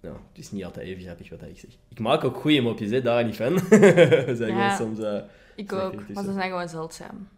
[0.00, 1.70] Nou, het is niet altijd even grappig wat ik zeg.
[1.88, 3.54] Ik maak ook goede mopjes, hè, daar niet van.
[3.68, 4.76] We zijn Ja.
[4.76, 5.06] gewoon soms...
[5.56, 7.28] Ik ook, maar ze zijn gewoon zeldzaam.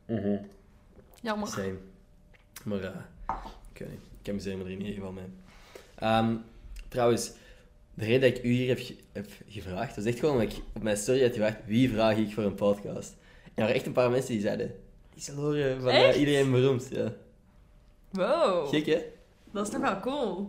[1.22, 1.48] Jammer.
[1.48, 1.74] Same.
[2.64, 2.90] Maar eh
[3.72, 3.98] ik weet niet.
[4.22, 5.24] Ik amuseer me er in ieder geval mee.
[5.94, 6.34] Ehm,
[6.88, 7.32] trouwens,
[7.94, 10.62] de reden dat ik u hier heb, ge- heb gevraagd, was echt gewoon omdat ik
[10.72, 13.16] op mijn story had gevraagd wie vraag ik voor een podcast.
[13.44, 14.74] En er waren echt een paar mensen die zeiden,
[15.14, 16.88] Isalore van eh, iedereen beroemd.
[16.90, 17.12] Ja.
[18.11, 18.68] Wow.
[18.68, 19.02] Gek, hè?
[19.50, 20.47] Dat is toch wel cool.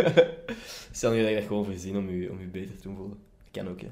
[0.92, 3.18] Stel nu dat ik dat gewoon verzin om u, om u beter te doen voelen.
[3.42, 3.90] Dat kan ook, hè.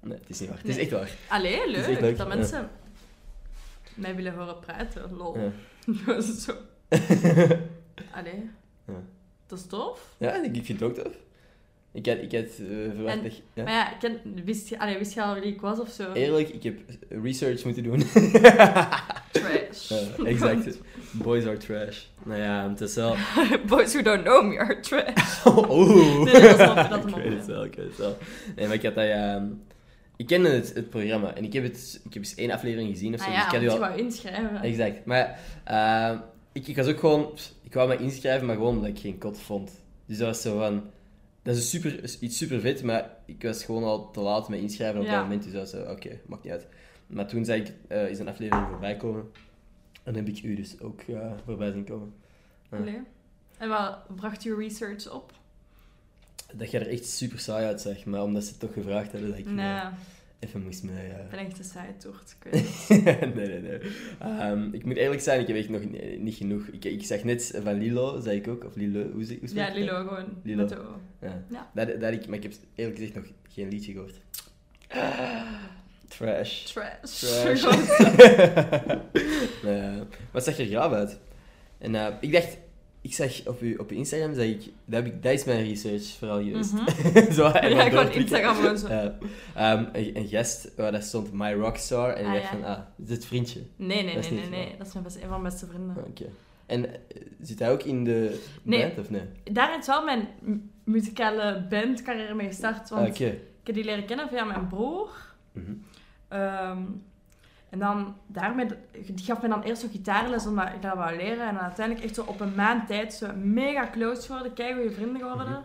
[0.00, 0.58] Nee, het is niet waar.
[0.58, 1.10] Het is echt waar.
[1.28, 2.00] Allee, is leuk.
[2.00, 2.34] leuk, Dat ja.
[2.34, 2.70] mensen
[3.94, 5.12] mij willen horen praten.
[5.16, 5.38] Lol.
[5.38, 5.52] Ja.
[6.06, 6.52] Dat is zo.
[8.18, 8.50] Allee.
[8.86, 9.02] Ja.
[9.46, 10.14] Dat is tof.
[10.18, 11.14] Ja, ik vind het ook tof.
[11.96, 13.36] Ik had, ik had eh, verwacht En- dat...
[13.36, 13.62] je- Ja.
[13.64, 16.12] Maar ja, ken, wist, je, allee, wist je al wie ik was of zo?
[16.12, 16.78] Eerlijk, ik heb
[17.08, 17.98] research moeten doen.
[19.32, 19.88] Trash.
[19.88, 20.78] Ja, exact.
[21.22, 22.04] Boys are trash.
[22.24, 23.16] Nou ja, het is wel...
[23.66, 25.44] Boys who don't know me are trash.
[25.70, 26.24] Oeh.
[26.24, 28.16] Nee, dat dat ik weet het wel, ik weet het wel.
[28.56, 29.04] Nee, maar ik had dat...
[29.04, 29.44] ehm,
[30.16, 33.14] ik kende het, het programma en ik heb, het, ik heb eens één aflevering gezien
[33.14, 33.26] of zo.
[33.26, 33.88] Ah dus ja, ik moet had je al...
[33.88, 34.62] wou inschrijven.
[34.62, 35.04] Exact.
[35.04, 36.16] Maar ehm,
[36.52, 37.30] ik, ik was ook gewoon...
[37.62, 39.70] Ik wou me inschrijven, maar gewoon omdat ik geen kot vond.
[40.06, 40.82] Dus dat was zo van...
[41.46, 45.00] Dat is super, iets super vet, maar ik was gewoon al te laat met inschrijven
[45.00, 45.12] op Ja.
[45.12, 45.42] dat moment.
[45.42, 46.66] Dus dat was zo, oké, maakt niet uit.
[47.06, 49.22] Maar toen zei ik, eh, is een aflevering voorbij komen.
[50.02, 52.14] En dan heb ik u dus ook eh, voorbij zien komen.
[52.70, 52.76] Ja.
[52.76, 53.00] Allee.
[53.58, 55.32] En wat bracht je research op?
[56.54, 59.38] Dat je er echt super saai uitzag, maar omdat ze het toch gevraagd hadden, dat
[59.38, 59.86] ik Nee, eh,
[60.38, 60.94] even moest mee...
[61.08, 62.12] eh, ik ben echt een.
[62.40, 62.64] Ik weet
[63.20, 63.34] het.
[63.34, 63.78] nee, nee, nee.
[64.20, 66.66] Ehm, ik moet eerlijk zijn, ik heb echt nog ni- niet genoeg.
[66.66, 69.66] Ik, ik zag net van Lilo, zei ik ook, of Lilo, hoe, zeg- hoe Ja,
[69.66, 69.76] dat?
[69.76, 70.26] Lilo gewoon.
[70.42, 70.56] Lilo.
[70.60, 71.00] Met de O.
[71.20, 71.44] Ja.
[71.50, 71.70] Ja.
[71.74, 74.20] Dat, dat ik, maar ik heb eerlijk gezegd nog geen liedje gehoord.
[76.08, 76.64] Trash.
[76.64, 77.18] Trash.
[77.42, 77.62] Trash.
[79.62, 81.18] Nou ja, wat zag er graaf uit?
[81.78, 82.56] En eh, ik dacht,
[83.06, 85.64] ik zag op uw, op uw Instagram, zag ik, dat, heb ik, dat is mijn
[85.64, 86.72] research vooral geweest.
[86.72, 87.32] Mhm.
[87.38, 88.12] Zo, en Ja, gewoon.
[88.12, 88.86] Instagram gewoon zo.
[89.54, 92.50] Ehm, een, een gast waar dat stond My Rockstar en ik Ah, dacht ja.
[92.50, 93.60] van, ah, is het vriendje.
[93.76, 94.74] Nee, nee, Dat nee, nee.
[94.78, 95.96] Dat is mijn beste, een van mijn beste vrienden.
[96.66, 98.80] En eh, zit hij ook in de Nee.
[98.80, 99.22] band of nee?
[99.52, 102.88] Daar is wel mijn mu- muzikale bandcarrière mee gestart.
[102.88, 103.18] Want Ah, ik
[103.64, 105.10] heb die leren kennen via mijn broer.
[105.52, 105.72] Mhm.
[106.28, 106.82] Ehm,
[107.70, 111.48] en dan daarmee, die gaf me dan eerst zo gitaarles omdat ik dat wou leren.
[111.48, 115.20] En dan uiteindelijk echt zo op een maand tijd zo mega close geworden, goede vrienden
[115.20, 115.48] geworden.
[115.48, 115.60] Mhm.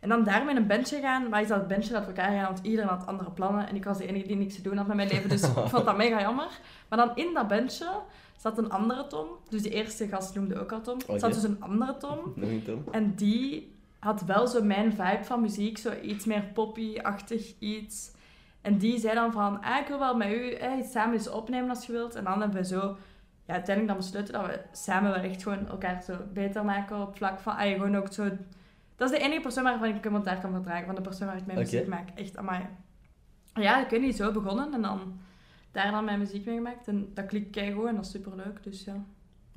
[0.00, 2.60] En dan daarmee een bandje gaan, maar is dat bandje dat we elkaar gaan, want
[2.62, 3.68] iedereen had andere plannen.
[3.68, 5.52] En ik was de enige die niks te doen had met mijn leven, dus ik
[5.54, 6.48] vond dat mega jammer.
[6.88, 7.88] Maar dan in dat bandje
[8.36, 9.26] zat een andere Tom.
[9.48, 10.98] Dus die eerste gast noemde ook al Tom.
[11.08, 12.18] Er zat dus een andere Tom.
[12.66, 12.84] Tom?
[12.90, 18.10] En die had wel zo mijn vibe van muziek, zo iets meer poppy-achtig iets.
[18.60, 21.28] En die zei dan van, ah, ik wil wel met u eh, iets samen eens
[21.30, 22.14] opnemen als je wilt.
[22.14, 22.96] En dan hebben we zo
[23.44, 27.16] ja, uiteindelijk dan besloten dat we samen wel echt gewoon elkaar zo beter maken op
[27.16, 28.28] vlak van, ah, gewoon ook zo...
[28.96, 31.46] Dat is de enige persoon waarvan ik commentaar kan verdragen, van de persoon waar ik
[31.46, 31.70] mijn Oké.
[31.70, 32.08] muziek maak.
[32.14, 32.66] Echt, amai.
[33.54, 35.20] Ja, ik weet niet, zo begonnen en dan
[35.72, 36.88] daar dan mijn muziek mee gemaakt.
[36.88, 39.04] En dat klikt keigoed en dat is superleuk, dus ja.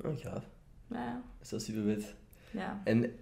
[0.04, 0.44] Oh, gaaf.
[0.86, 2.14] Ja, Dat is super vet.
[2.50, 2.80] ja.
[2.84, 3.16] En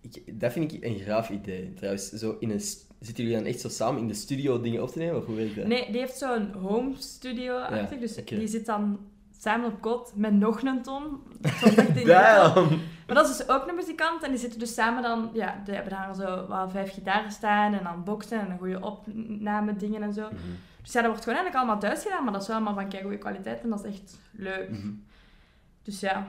[0.00, 1.72] ik, dat vind ik een graaf idee.
[1.74, 2.60] Trouwens, zo in een,
[3.00, 5.16] zitten jullie dan echt zo samen in de studio dingen op te nemen?
[5.16, 5.66] Of hoe werkt dat?
[5.66, 7.94] Nee, die heeft zo'n home studio achter.
[7.94, 8.98] Ja, dus die zit dan
[9.40, 11.22] samen op kot met nog een ton.
[12.06, 12.80] Damn!
[13.06, 15.74] Maar dat is dus ook een muzikant en die zitten dus samen dan, ja, die
[15.74, 20.02] hebben daar zo wel vijf gitaren staan en dan boksen en een goede opname dingen
[20.02, 20.22] en zo.
[20.22, 20.34] Mhm,
[20.82, 22.88] Dus ja, dat wordt gewoon eigenlijk allemaal thuis gedaan, maar dat is wel allemaal van
[22.88, 24.70] kei goede kwaliteit en dat is echt leuk.
[24.70, 24.90] mhm.
[25.82, 26.26] Dus ja,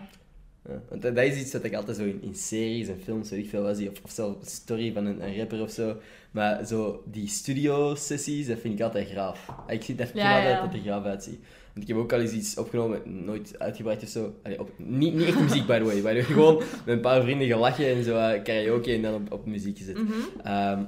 [0.68, 3.44] Ja, want dat is iets wat ik altijd zo in, in series en films, weet
[3.44, 5.96] ik veel, was, of, of zelfs een story van een, een rapper of zo.
[6.32, 9.48] Maar zo die studio-sessies, dat vind ik altijd graaf.
[9.68, 10.62] Ik zie dat Ja, altijd ja.
[10.66, 11.40] dat er graaf uitziet.
[11.74, 14.34] Want ik heb ook al eens iets opgenomen, nooit uitgebracht of zo.
[14.44, 15.96] Allee, op, niet, niet echt muziek, by the way.
[15.96, 16.22] By the way.
[16.24, 19.78] Gewoon met een paar vrienden gelachen en zo eh, karaoke en dan op, op muziek
[19.78, 19.98] gezet.
[19.98, 20.12] mhm.
[20.44, 20.84] Ehm,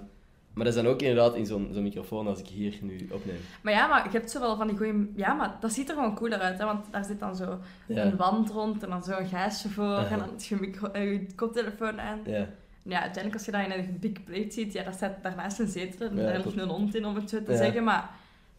[0.53, 3.37] maar dat is dan ook inderdaad in zo'n zo'n microfoon als ik hier nu opneem.
[3.61, 5.07] Maar ja, maar je hebt zo wel van die goede...
[5.15, 6.65] Ja, maar dat ziet er gewoon cooler uit, hè.
[6.65, 8.05] Want daar zit dan zo Ja.
[8.05, 11.99] een wand rond en dan zo'n gaasje voor en dan je micro- eh, je koptelefoon
[12.01, 12.19] aan.
[12.25, 12.47] Ja.
[12.83, 15.67] Ja, uiteindelijk als je dat in een big plate ziet, ja, daar staat daarnaast een
[15.67, 17.57] zetel en Ja, daar ligt een hond in, om het zo te Ja.
[17.57, 17.83] zeggen.
[17.83, 18.09] Maar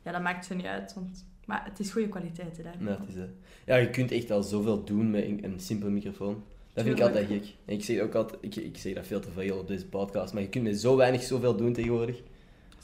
[0.02, 1.24] ja, dat maakt zo niet uit, want...
[1.44, 2.62] Maar het is goede kwaliteit, hè.
[2.84, 3.28] Ja, het is, dat.
[3.66, 6.42] ja, je kunt echt al zoveel doen met een, een simpele microfoon.
[6.72, 7.44] Dat vind ik altijd gek.
[7.64, 10.32] En ik zeg ook altijd, ik, ik zeg dat veel te veel op deze podcast,
[10.32, 12.22] maar je kunt met zo weinig zoveel doen tegenwoordig.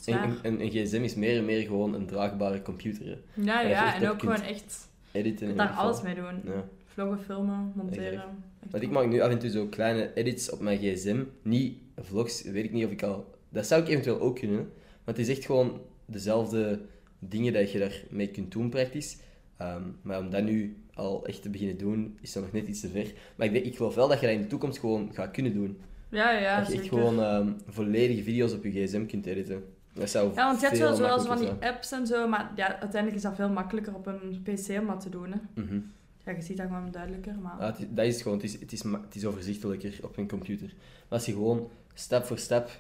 [0.07, 3.07] En, een, een, een gsm is meer en meer gewoon een draagbare computer.
[3.07, 3.43] hè.
[3.43, 6.41] Ja, je ja, en ook gewoon echt Editen en daar alles mee doen.
[6.45, 6.69] Ja.
[6.87, 8.23] Vloggen, filmen, monteren.
[8.71, 11.25] Want ik maak nu af en toe zo kleine edits op mijn gsm.
[11.43, 13.35] Niet vlogs, weet ik niet of ik al...
[13.49, 14.59] Dat zou ik eventueel ook kunnen.
[15.05, 16.81] Maar het is echt gewoon dezelfde
[17.19, 19.17] dingen dat je daarmee kunt doen praktisch.
[19.57, 22.81] Ehm, maar om dat nu al echt te beginnen doen, is dat nog net iets
[22.81, 23.13] te ver.
[23.37, 25.53] Maar ik, denk, ik geloof wel dat je dat in de toekomst gewoon gaat kunnen
[25.55, 25.79] doen.
[26.09, 26.99] Ja, ja, dat je echt zeker.
[26.99, 29.65] gewoon ehm, volledige video's op je gsm kunt editen.
[29.93, 32.29] Dat zou Ja, want je hebt veel wel zoals van makkelijker die apps en zo,
[32.29, 35.33] maar ja, uiteindelijk is dat veel makkelijker op een pc om dat te doen.
[35.33, 35.63] Hè.
[35.63, 35.79] Mhm.
[36.25, 37.55] Ja, je ziet dat gewoon duidelijker, maar...
[37.61, 38.37] Ja, het is- dat is gewoon.
[38.39, 40.67] Het is, het, is, ma- het is overzichtelijker op een computer.
[40.77, 42.71] Maar als je gewoon stap voor stap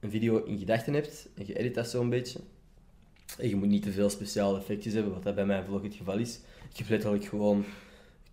[0.00, 2.40] een video in gedachten hebt en je edit dat zo'n beetje,
[3.38, 5.94] en je moet niet te veel speciale effectjes hebben, wat dat bij mijn vlog het
[5.94, 6.40] geval is.
[6.70, 7.64] Ik heb letterlijk gewoon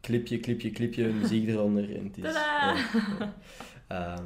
[0.02, 2.24] clipje, clipje, clipje, muziek eronder en het is...
[2.34, 2.76] Ja,
[3.20, 3.36] ja.
[3.88, 4.24] Ehm,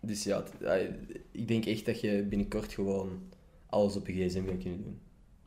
[0.00, 0.90] dus ja, het-
[1.30, 3.20] ik denk echt dat je binnenkort gewoon
[3.66, 4.98] alles op je gsm gaat kunnen doen.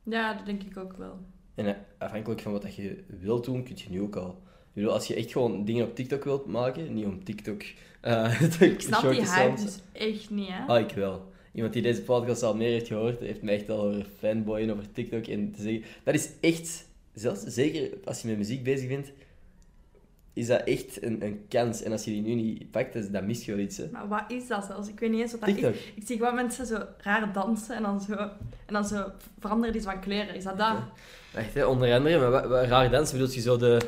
[0.03, 1.17] Ja, dat denk ik ook wel.
[1.55, 4.41] En eh, afhankelijk van wat dat je wilt doen, kun je nu ook al.
[4.73, 7.61] Bedoel, als je echt gewoon dingen op TikTok wilt maken, niet om TikTok
[8.07, 10.65] uh, Ik snap die hype dus echt niet, hè.
[10.65, 11.31] Ah, ik wel.
[11.53, 14.91] Iemand die deze podcast al meer heeft gehoord, heeft mij echt al over fanboyen over
[14.91, 15.25] TikTok.
[15.25, 19.11] En te zeggen, dat is echt, zelfs, zeker als je met muziek bezig bent,
[20.33, 21.81] is dat echt een, een kans.
[21.81, 23.77] En als je die nu niet pakt, dan, dan mis je wel iets.
[23.77, 23.87] Hè.
[23.91, 24.87] Maar wat is dat zelfs?
[24.87, 25.73] Ik weet niet eens wat dat TikTok.
[25.73, 25.91] is.
[25.95, 29.05] Ik zie gewoon mensen zo raar dansen en dan zo, en dan zo
[29.39, 30.35] veranderen die van kleren.
[30.35, 30.77] Is dat dat?
[31.33, 33.81] Echt, hè, onder andere, maar wat, wat raar dansen bedoel je zo de...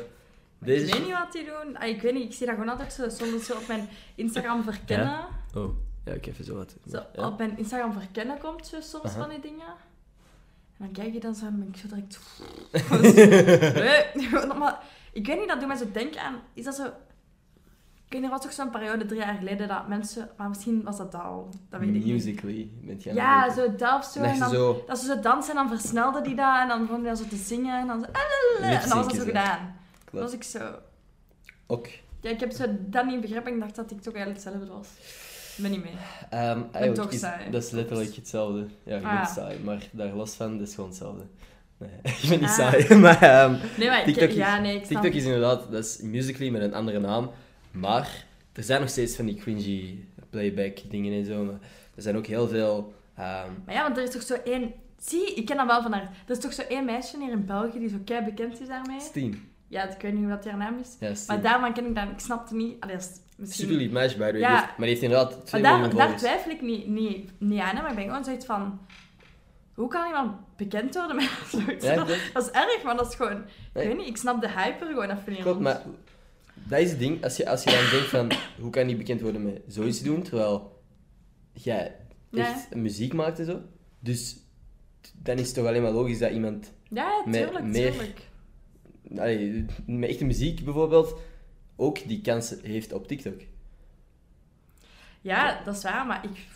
[0.58, 0.86] Deze...
[0.86, 1.76] Ik weet niet wat die doen.
[1.76, 4.62] Ah, ik weet niet, ik zie dat gewoon altijd zo, soms zo op mijn Instagram
[4.62, 5.24] verkennen.
[5.54, 6.76] Oh, ja, ik even zo wat.
[6.90, 7.26] Zo, Ja.
[7.26, 9.20] Op mijn Instagram verkennen komt zo soms Aha.
[9.20, 9.66] van die dingen.
[10.78, 12.18] En dan kijk je dan zo en ben ik zo direct...
[14.14, 16.40] nee, maar ik weet niet, dat doet mij zo denken aan...
[16.54, 16.84] Is dat zo...
[18.06, 20.30] Ik weet niet, er was toch zo'n periode drie jaar geleden dat mensen...
[20.36, 21.48] Maar misschien was dat al.
[21.68, 22.06] Dat weet ik niet.
[22.06, 24.20] Musically, bent jij Ja, zo dat of zo.
[24.20, 24.84] En Dat je dan, zo...
[24.86, 26.60] dat ze zo dansen en dan versnelde die dat.
[26.60, 27.80] En dan begon die dan zo te zingen.
[27.80, 28.06] En dan zo...
[28.06, 29.76] En dan was dat zo gedaan.
[30.04, 30.24] Klopt.
[30.24, 30.78] was ik zo...
[31.66, 31.86] Ook.
[32.20, 33.52] Ja, ik heb zo dat niet begrepen.
[33.54, 34.88] Ik dacht dat TikTok eigenlijk hetzelfde was.
[35.56, 35.92] Ik ben niet mee.
[36.30, 37.50] Ehm, eigenlijk toch is, saai.
[37.50, 38.66] dat is letterlijk hetzelfde.
[38.84, 39.14] Ja, je Ah.
[39.16, 41.24] bent saai, maar daar los van, dat is gewoon hetzelfde.
[41.78, 41.90] Nee,
[42.22, 42.54] ik ben niet Ah.
[42.54, 45.84] saai, maar ehm, Nee, maar ik, TikTok is- ja, nee, ik TikTok is inderdaad, dat
[45.84, 47.30] is Musical.ly met een andere naam,
[47.70, 51.58] maar er zijn nog steeds van die cringy playback dingen en zo, maar
[51.94, 52.94] er zijn ook heel veel...
[53.16, 54.72] ehm, Maar ja, want er is toch zo één...
[54.98, 56.02] Zie, ik ken dat wel van haar.
[56.26, 59.00] Er is toch zo één meisje hier in België die zo kei bekend is daarmee.
[59.00, 59.48] Steen.
[59.68, 60.96] Ja, ik weet niet wat haar naam is.
[61.00, 61.12] Ja.
[61.26, 62.04] Maar daarvan ken ik dat...
[62.04, 62.76] Ik snapte niet...
[62.80, 63.66] Allee, dat is misschien...
[63.68, 64.40] Super lief meisje, by the way.
[64.40, 64.50] Ja.
[64.54, 67.60] Heeft- maar die heeft inderdaad Maar twee daar, miljoen daar twijfel ik niet, niet, niet
[67.60, 68.80] aan, hè, maar ik ben gewoon zoiets van...
[69.74, 71.84] Hoe kan iemand bekend worden met zoiets?
[71.86, 72.08] Ja, dat,
[72.44, 73.44] is erg, maar dat is gewoon...
[73.72, 73.84] Nee.
[73.84, 75.82] Ik weet niet, ik snap de hype er gewoon even niet Klopt, maar
[76.54, 77.24] dat is het ding.
[77.24, 80.22] Als je, als je dan denkt van, hoe kan die bekend worden met zoiets doen,
[80.22, 80.82] terwijl
[81.52, 81.96] jij
[82.30, 82.46] Ja.
[82.46, 83.60] echt muziek maakt en zo.
[83.98, 84.36] Dus
[85.16, 88.20] dan is het toch alleen maar logisch dat iemand Ja, Met tuurlijk, meer- tuurlijk.
[89.18, 91.14] allee, met echte muziek bijvoorbeeld
[91.82, 93.40] ook die kans heeft op TikTok.
[95.20, 96.46] Ja, dat is waar, maar ik...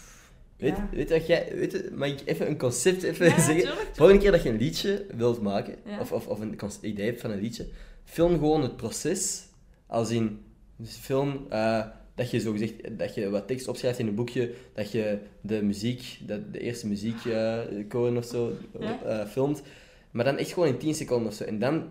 [0.56, 0.88] Weet, Ja.
[0.92, 3.62] weet dat jij, weet mag ik even een concept even Ja, zeggen?
[3.64, 6.00] tuurlijk, Volgende keer dat je een liedje wilt maken, Ja.
[6.00, 7.66] of, of, of een idee hebt van een liedje,
[8.04, 9.44] film gewoon het proces,
[9.86, 10.40] als in,
[10.76, 11.84] dus film eh,
[12.14, 15.62] dat je zo gezegd, dat je wat tekst opschrijft in een boekje, dat je de
[15.62, 17.58] muziek, dat, de eerste muziek eh
[17.88, 19.02] koren of zo Ja.
[19.02, 19.62] eh, filmt,
[20.10, 21.44] maar dan echt gewoon in 10 seconden of zo.
[21.44, 21.88] En dan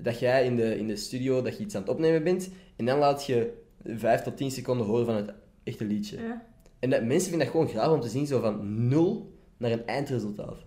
[0.00, 2.84] dat jij in de, in de studio, dat je iets aan het opnemen bent, en
[2.86, 6.20] dan laat je 5 tot 10 seconden horen van het echte liedje.
[6.20, 6.46] Ja.
[6.78, 9.86] En dat, mensen vinden dat gewoon graag om te zien, zo van nul naar een
[9.86, 10.58] eindresultaat.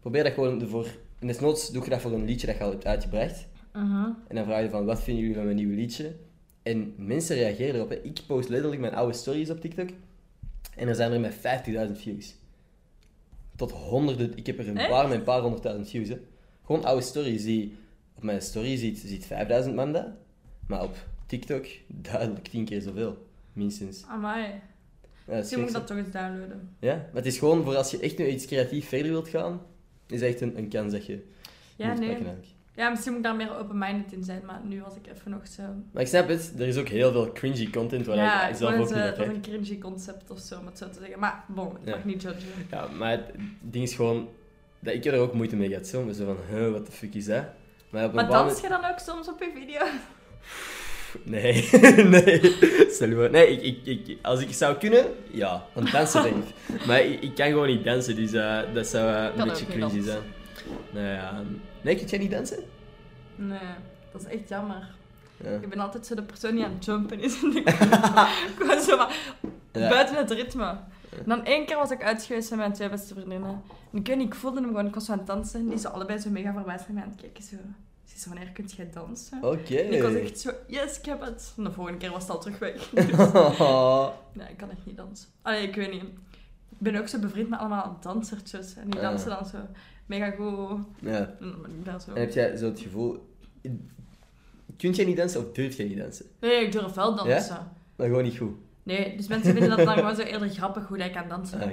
[0.00, 0.86] Probeer dat gewoon ervoor...
[1.20, 3.46] In desnoods doe je dat voor een liedje dat je al hebt uitgebracht.
[3.72, 4.10] Mhm.
[4.28, 6.14] En dan vraag je van, wat vinden jullie van mijn nieuwe liedje?
[6.62, 7.88] En mensen reageren erop.
[7.88, 7.96] Hè.
[8.02, 9.88] Ik post letterlijk mijn oude stories op TikTok.
[10.76, 12.34] En er zijn er met 50.000 views.
[13.56, 14.36] Tot honderden.
[14.36, 14.88] Ik heb er een Echt?
[14.88, 16.08] paar met een paar honderdduizend views.
[16.08, 16.18] Hè.
[16.64, 17.44] Gewoon oude stories.
[17.44, 17.76] Die,
[18.18, 20.06] op mijn story ziet, ziet 5000 man dat.
[20.66, 23.26] Maar op TikTok duidelijk tien keer zoveel.
[23.52, 24.04] Minstens.
[24.08, 24.42] Amai.
[24.42, 24.50] Ja,
[25.24, 26.68] dat is Misschien moet ik dat toch eens downloaden.
[26.78, 29.60] Ja, maar het is gewoon voor als je echt nu iets creatief verder wilt gaan,
[30.06, 31.24] is echt een, een kans dat je
[31.76, 32.08] Ja, moet nee.
[32.08, 32.56] pakken eigenlijk.
[32.74, 35.46] Ja, misschien moet ik daar meer open-minded in zijn, maar nu was ik even nog
[35.48, 35.62] zo...
[35.90, 38.72] Maar ik snap het, er is ook heel veel cringy content waar ja, ik zelf
[38.72, 39.18] ook niet dat heb.
[39.18, 41.18] is een cringy concept of zo, om het zo te zeggen.
[41.18, 41.90] Maar, bon, ik Ja.
[41.94, 42.48] mag niet judgen.
[42.70, 43.24] Ja, maar het
[43.60, 44.28] ding is gewoon
[44.80, 45.86] dat ik er ook moeite mee gehad.
[45.86, 47.44] Zo, zo van, huh, what the fuck is dat?
[47.90, 49.80] Maar dans je dan ook soms op je video?
[51.22, 51.68] Nee,
[52.14, 52.56] nee.
[52.90, 53.30] Stel je voor.
[53.30, 55.64] Nee, ik, ik, ik, als ik zou kunnen, ja.
[55.72, 56.54] Want dansen denk ik.
[56.86, 59.90] Maar ik, ik kan gewoon niet dansen, dus eh, dat zou eh, een beetje cringy
[59.90, 60.04] zijn.
[60.04, 60.22] dansen.
[60.90, 61.42] Nou ja.
[61.80, 62.58] Nee, kun jij niet dansen?
[63.34, 63.58] Nee,
[64.12, 64.88] dat is echt jammer.
[65.44, 65.50] Ja.
[65.50, 67.42] Ik ben altijd zo de persoon die aan het jumpen is.
[67.42, 67.68] En ik
[68.58, 69.16] gewoon zo maar
[69.72, 70.76] buiten het ritme.
[71.18, 73.62] En dan één keer was ik uit geweest met mijn twee beste vriendinnen.
[73.92, 75.60] En ik weet niet, ik voelde hem gewoon, ik was zo aan het dansen.
[75.60, 77.42] En die ze allebei zo mega verbaasd naar mij aan het kijken.
[77.44, 77.56] Zo.
[78.04, 79.38] Ze zei, wanneer kun jij dansen?
[79.42, 79.76] Oké.
[79.76, 81.52] En ik was echt zo, yes, ik heb het.
[81.56, 82.92] En de volgende keer was het al terug weg.
[83.60, 84.08] Oh.
[84.32, 85.28] Nee, ik kan echt niet dansen.
[85.42, 86.02] Allee, ik weet niet.
[86.02, 88.74] Ik ben ook zo bevriend met allemaal dansertjes.
[88.76, 89.08] En die Ah.
[89.08, 89.58] dansen dan zo
[90.06, 90.78] mega goed.
[91.00, 91.34] Ja.
[91.40, 92.10] En zo...
[92.14, 93.26] En heb jij zo het gevoel...
[94.76, 96.26] Kunt jij niet dansen of durf jij niet dansen?
[96.40, 97.70] Nee, ik durf wel dansen.
[97.96, 98.54] Maar gewoon niet goed.
[98.96, 101.60] Nee, dus mensen vinden dat dan gewoon zo eerder grappig hoe ik kan dansen.
[101.60, 101.70] Ah.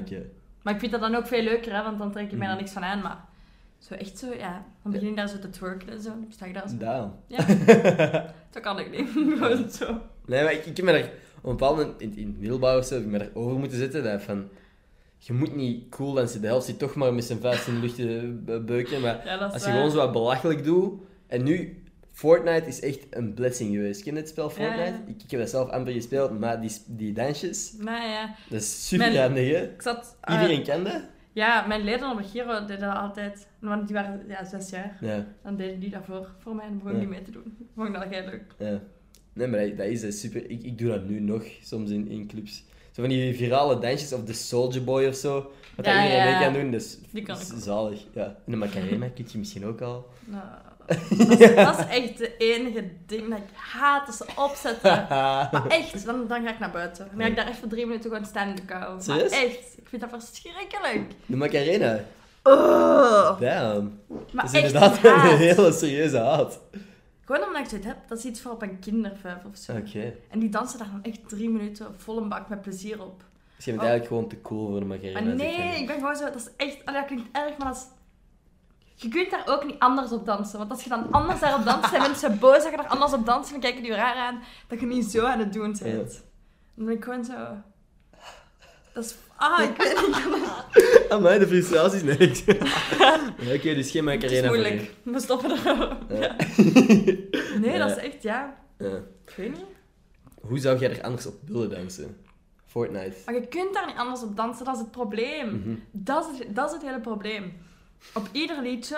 [0.62, 2.56] Maar ik vind dat dan ook veel leuker, hè, want dan trek je mij daar
[2.56, 2.64] Mhm.
[2.64, 3.02] niks van aan.
[3.02, 3.26] Maar
[3.78, 4.66] zo echt zo, ja.
[4.84, 6.12] Dan begin ik daar zo te twerken en zo.
[6.30, 6.78] Sta ik daar zo.
[6.78, 7.14] Daarom.
[7.28, 7.46] Ja,
[8.54, 9.10] dat kan ik niet.
[9.38, 10.02] Gewoon zo.
[10.26, 11.02] Nee, maar ik, ik heb me daar
[11.42, 13.60] op een bepaald moment in, in het middelbaar of zo, heb ik me daar over
[13.60, 14.04] moeten zetten.
[14.04, 14.48] Dat van,
[15.18, 16.42] je moet niet cool dansen.
[16.42, 19.02] De helft zit toch maar met zijn vuist in de lucht te be- beuken.
[19.02, 19.76] Maar Ja, als je waar.
[19.76, 20.94] gewoon zo wat belachelijk doet.
[21.28, 21.84] En nu,
[22.16, 24.04] Fortnite is echt een blessing geweest.
[24.04, 24.82] Ken je het spel Fortnite?
[24.82, 25.04] ja.
[25.08, 28.88] Ik, ik heb dat zelf amper gespeeld, maar die, die dansjes, Nou ja, dat is
[28.88, 29.64] super Mijn- handig, hè?
[29.74, 30.18] ik zat...
[30.22, 31.02] eh, Iedereen kent dat?
[31.34, 33.48] Ja, mijn leden op Giro deden dat altijd.
[33.60, 34.98] Want die waren ja, zes jaar.
[35.02, 37.00] Ja, Dan deden die dat voor, voor mij en begon Ja.
[37.00, 37.58] die mee te doen.
[37.76, 38.44] Vond ik dat heel leuk.
[38.58, 38.82] ja.
[39.34, 40.50] Nee, maar dat, dat is super.
[40.50, 42.64] Ik, ik doe dat nu nog, soms in, in clubs.
[42.92, 45.52] Zo van die virale dansjes, of de Soldier Boy of zo.
[45.76, 48.06] Wat Ja, iedereen mee kan doen, is, Die kan ik zalig.
[48.14, 48.26] Ja.
[48.26, 50.08] En de Macarena kun je misschien ook al.
[50.26, 50.44] Nou,
[50.88, 50.98] dat,
[51.40, 55.06] is, dat is echt de enige ding dat ik haat als ze opzetten.
[55.52, 57.08] Maar echt, dan, dan ga ik naar buiten.
[57.12, 59.02] Dan ga ik daar echt voor drie minuten gewoon staan in de kou.
[59.08, 61.12] Maar echt, ik vind dat verschrikkelijk.
[61.26, 62.00] De Macarena.
[62.44, 63.40] Oh.
[63.40, 64.00] Damn.
[64.32, 65.32] Maar dat is echt inderdaad haat.
[65.32, 66.60] een hele serieuze haat.
[67.26, 69.72] Gewoon omdat ik zoiets heb, dat is iets voor op een kindervijf of zo.
[69.72, 70.14] Oké.
[70.30, 73.24] En die dansen daar dan echt drie minuten vol een bak met plezier op.
[73.56, 73.90] Dus je bent Oh.
[73.90, 75.20] eigenlijk gewoon te cool voor de Macarena.
[75.22, 75.36] Maar je.
[75.36, 77.84] nee, ik ben gewoon zo, dat is echt, dat klinkt erg, maar dat is...
[78.96, 80.58] Je kunt daar ook niet anders op dansen.
[80.58, 83.26] Want als je dan anders daarop danst, zijn mensen boos dat je daar anders op
[83.26, 86.24] danst en dan kijken die raar aan dat je niet zo aan het doen bent.
[86.76, 87.34] Dan ben ik gewoon zo...
[88.94, 89.16] Dat is...
[89.36, 91.10] Ah, ik weet niet.
[91.12, 92.44] Amai, de frustraties, nee.
[93.00, 93.20] Ja,
[93.54, 94.92] Oké, dus geen Het is Macarena voor moeilijk.
[95.04, 95.98] We stoppen er.
[96.10, 96.20] Ja.
[96.20, 96.36] Ja.
[97.60, 98.58] Nee, dat is echt, ja.
[98.78, 98.96] Ja.
[99.26, 99.66] Ik weet niet.
[100.42, 102.18] Hoe zou jij er anders op willen dansen?
[102.66, 103.16] Fortnite.
[103.26, 105.48] Maar je kunt daar niet anders op dansen, dat is het probleem.
[105.48, 105.76] Mhm.
[105.92, 107.54] Dat, is het, dat is het hele probleem.
[108.14, 108.98] Op ieder liedje...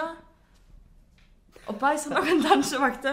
[1.65, 2.79] Op is er nog een dansje?
[2.79, 3.11] Wacht, hè.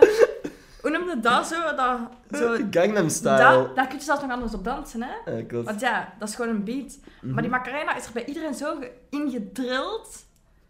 [0.81, 1.75] Hoe noemde je dat zo?
[1.75, 1.99] Dat,
[2.33, 3.37] zo Gangnam Style.
[3.37, 5.33] dat, daar kun je zelfs nog anders op dansen, hè?
[5.37, 5.65] Ja, klopt.
[5.67, 6.99] Want ja, dat is gewoon een beat.
[7.21, 7.33] Mhm.
[7.33, 10.25] Maar die Macarena is er bij iedereen zo ge- in gedrild.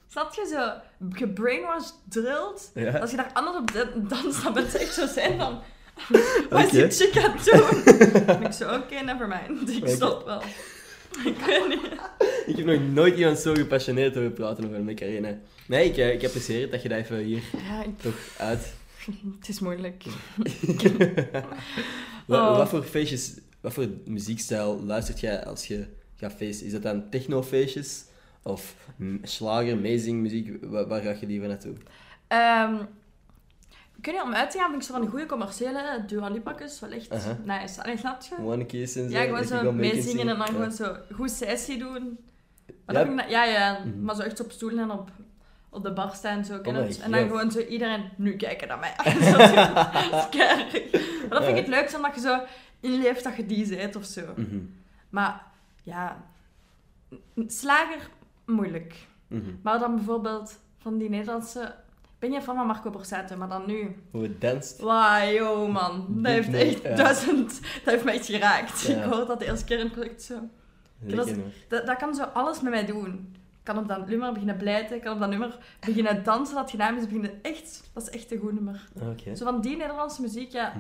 [0.09, 0.73] Snap je zo?
[1.19, 2.71] Gebrainwashed drilled.
[2.75, 2.99] Ja.
[2.99, 5.61] Als je daar anders op dan- danst, dan ben je echt zo zijn van...
[6.51, 6.71] Wat is Oké.
[6.71, 8.27] die chick aan het doen?
[8.27, 9.71] En ik zo, oké, never mind.
[9.71, 10.43] Ik stop wel.
[11.25, 11.81] Ik weet niet.
[12.47, 15.39] Ik heb nog nooit iemand zo gepassioneerd horen praten over de Macarena.
[15.69, 18.75] Nee, ik, eh, ik apprecieer het dat je dat even hier Ja, ik- toch uit...
[19.41, 20.03] het is moeilijk.
[22.27, 22.57] Wat, Oh.
[22.57, 26.67] wat voor feestjes, wat voor muziekstijl luistert jij als je gaat feesten?
[26.67, 28.05] Is dat dan technofeestjes?
[28.43, 28.75] Of
[29.23, 31.75] slager, amazing Waar, waar ga je liever naartoe?
[34.05, 36.29] Ehm kun je om uit te gaan, vind ik zo van die goede commerciële Dua
[36.29, 37.37] Lipakjes wel echt Aha.
[37.45, 37.83] nice.
[37.83, 38.37] Allee, snap je?
[38.45, 38.67] One
[39.01, 39.17] en zo?
[39.17, 42.19] Ja, gewoon zo meezingen en dan gewoon zo goed sessie doen.
[42.87, 43.05] Maar Ja.
[43.05, 44.05] dat ik ja, ja, Mhm.
[44.05, 45.11] maar zo echt op stoelen en op,
[45.71, 46.59] op de bar staan, zo
[46.99, 47.05] Oh.
[47.05, 48.95] En dan gewoon zo iedereen nu kijken naar mij.
[49.23, 49.37] Zo,
[49.93, 50.89] dat is keiharde.
[51.29, 52.41] Maar dat vind ik het leukste, omdat je zo
[52.81, 54.23] inleeft dat je die bent of zo.
[54.37, 54.59] Mhm,
[55.11, 55.43] Maar
[55.83, 56.25] ja,
[57.47, 58.09] slager,
[58.47, 58.95] moeilijk.
[59.29, 59.51] mhm.
[59.63, 61.75] Maar dan bijvoorbeeld van die Nederlandse...
[62.25, 63.97] Ben niet van Marco Borsato, maar dan nu.
[64.11, 64.81] Hoe het danst.
[64.81, 66.07] Wauw, yo man.
[66.09, 66.95] Dat heeft echt ja.
[66.95, 67.61] duizend...
[67.85, 68.81] Dat heeft mij echt geraakt.
[68.81, 68.97] Ja.
[68.97, 70.35] Ik hoorde dat de eerste keer in project zo.
[70.99, 71.31] Dat,
[71.69, 73.09] dat, dat kan zo alles met mij doen.
[73.35, 76.71] Ik kan op dat nummer beginnen blijten, ik kan op dat nummer beginnen dansen, dat
[76.71, 78.89] gedaan is, beginnen echt, dat is echt een goed nummer.
[79.35, 80.73] Zo van die Nederlandse muziek, ja,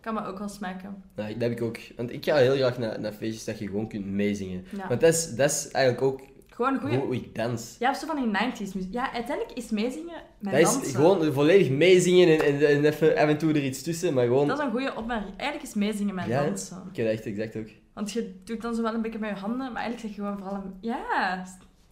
[0.00, 1.02] kan me ook wel smaken.
[1.14, 1.78] Nou, dat heb ik ook.
[1.96, 4.64] Want ik ga heel graag naar, naar feestjes dat je gewoon kunt meezingen.
[4.70, 4.88] Ja.
[4.88, 6.20] Want dat is, dat is eigenlijk ook
[6.54, 6.96] Gewoon een goede...
[6.96, 7.76] hoe ik dans.
[7.78, 8.92] Ja, of zo van die 90s muziek.
[8.92, 10.94] Ja, uiteindelijk is meezingen met Dat is dansen.
[10.94, 14.46] gewoon volledig meezingen en, en, en even af en toe er iets tussen, maar gewoon...
[14.48, 15.32] Dat is een goede opmerking.
[15.36, 16.82] Eigenlijk is meezingen met Ja, dansen.
[16.90, 17.68] Ik heb dat echt exact ook.
[17.94, 20.16] Want je doet dan zo wel een beetje met je handen, maar eigenlijk zeg je
[20.22, 20.54] gewoon vooral...
[20.54, 21.44] een- Ja,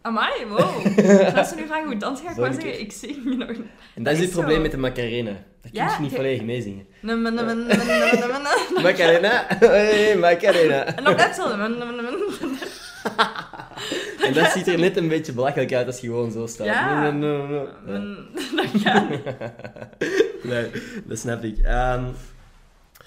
[0.03, 0.59] amai, wow.
[1.39, 3.49] Als ze nu vragen hoe dansen, ga ik gewoon zeggen, ik zing nog.
[3.95, 4.63] En dat is is het probleem zo.
[4.63, 5.31] met de Macarena.
[5.63, 6.87] Dat kun je niet volledig meezingen.
[8.83, 10.85] Macarena, hey, Macarena.
[10.97, 11.57] En nog net zo.
[14.23, 16.67] En dat ziet er net een beetje belachelijk uit als je gewoon zo staat.
[16.67, 17.11] Ja.
[17.11, 17.99] Nee, nee, nee, nee.
[17.99, 19.25] Num, Dat gaat niet.
[20.45, 20.71] Nee,
[21.05, 21.59] dat snap ik.
[21.59, 22.05] Ehm,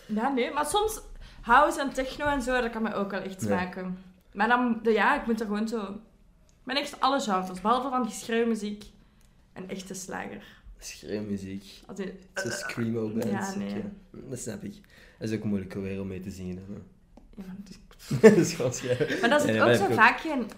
[0.05, 1.01] Ja, nee, maar soms
[1.41, 3.97] house en techno en zo, dat kan mij ook wel echt smaken.
[4.33, 5.81] Maar dan, de- ja, ik moet er gewoon zo...
[5.81, 8.83] Ik ben echt alle genres, behalve van geschreven muziek
[9.53, 10.43] en echte slager.
[10.79, 11.63] schreeuwmuziek.
[11.87, 13.25] Als in, Zo screamo bands.
[13.27, 13.83] Ja, nee.
[14.11, 14.73] Dat snap ik.
[15.19, 16.57] Dat is ook moeilijk weer om mee te zingen.
[16.67, 16.73] hè.
[17.43, 17.55] ja,
[18.29, 19.19] dat is gewoon schrijven.
[19.19, 20.49] maar dat is Nee, ook zo vaak geen...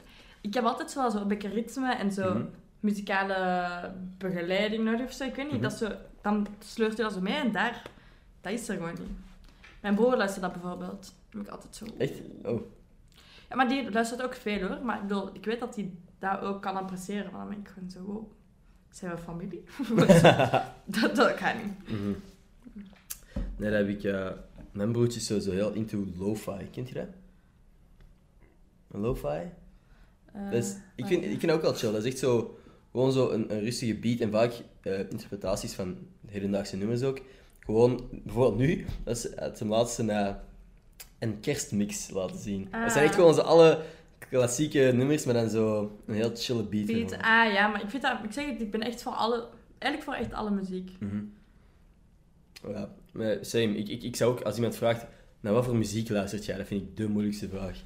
[0.45, 2.45] Ik heb altijd zo, zo een beetje ritme en zo Mhm.
[2.79, 5.23] muzikale begeleiding nodig of zo.
[5.23, 5.61] Ik weet niet, Mhm.
[5.61, 7.81] dat zo, dan sleurt je dat zo mee en daar...
[8.41, 9.09] Dat is er gewoon niet.
[9.81, 11.01] Mijn broer luistert dat bijvoorbeeld.
[11.01, 11.85] Dat heb ik altijd zo...
[11.97, 12.13] Echt?
[12.43, 12.61] Oh.
[13.49, 14.77] Ja, maar die luistert ook veel hoor.
[14.85, 17.31] Maar ik bedoel, ik weet dat hij dat ook kan appreciëren.
[17.31, 18.31] Maar dan ben ik gewoon zo, wow,
[18.89, 19.63] zijn we familie?
[21.01, 21.89] dat, dat kan niet.
[21.89, 22.13] Mhm.
[23.57, 24.03] Nee, dat heb ik...
[24.03, 24.29] eh,
[24.71, 26.69] mijn broertje is sowieso heel into lo-fi.
[26.71, 27.07] Kent je dat?
[28.87, 29.41] Lo-fi?
[30.35, 31.29] Eh, Dat is, ik, ah, vind, ja.
[31.29, 31.91] ik vind ook wel chill.
[31.91, 32.57] Dat is echt zo...
[32.91, 37.21] Gewoon zo een, een rustige beat en vaak eh, interpretaties van hedendaagse nummers ook.
[37.59, 40.35] Gewoon, bijvoorbeeld nu, dat is het laatste
[41.19, 42.67] een kerstmix laten zien.
[42.71, 43.19] Dat zijn echt Ah.
[43.19, 43.81] gewoon zo alle
[44.29, 46.85] klassieke nummers, maar dan zo een heel chille beat.
[46.85, 47.25] Beat, ervan.
[47.25, 49.47] ah ja, maar ik vind dat, ik zeg het, ik ben echt voor alle,
[49.79, 50.91] eigenlijk voor echt alle muziek.
[50.99, 51.23] Mhm.
[52.67, 53.77] Ja, maar same.
[53.77, 55.05] Ik, ik, ik zou ook, als iemand vraagt,
[55.39, 56.57] naar wat voor muziek luistert jij?
[56.57, 57.81] Dat vind ik de moeilijkste vraag.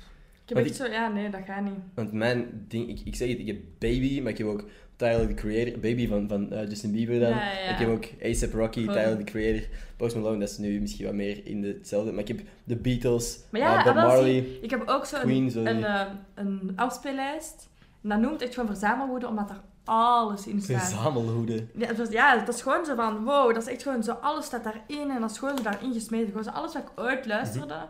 [0.50, 1.80] Ik heb echt zo, ja nee, dat gaat niet.
[1.94, 4.64] Want mijn ding, ik, ik zeg het, ik heb Baby, maar ik heb ook
[4.96, 5.80] Tyler, the Creator.
[5.80, 7.30] Baby van, van eh, Justin Bieber dan.
[7.30, 7.70] Ja, ja, ja.
[7.70, 8.86] Ik heb ook A$AP Rocky.
[8.86, 9.68] Tyler, the Creator.
[9.98, 12.12] Post Malone, dat is nu misschien wat meer in hetzelfde.
[12.12, 14.32] Maar ik heb de Beatles, Maar ja, eh, Bob Marley.
[14.32, 16.02] zie, ik heb ook zo Queen, een, een, eh,
[16.36, 17.70] een afspeellijst.
[18.04, 20.82] En dat noemt echt gewoon verzamelwoede, omdat er alles in staat.
[20.82, 21.66] Verzamelhoede.
[21.76, 24.12] Ja, dat is, ja, dat is gewoon zo van, wow, dat is echt gewoon zo,
[24.12, 26.28] alles staat daarin en dat is gewoon zo daarin gesmeten.
[26.28, 27.88] Gewoon zo alles wat ik ooit luisterde, dat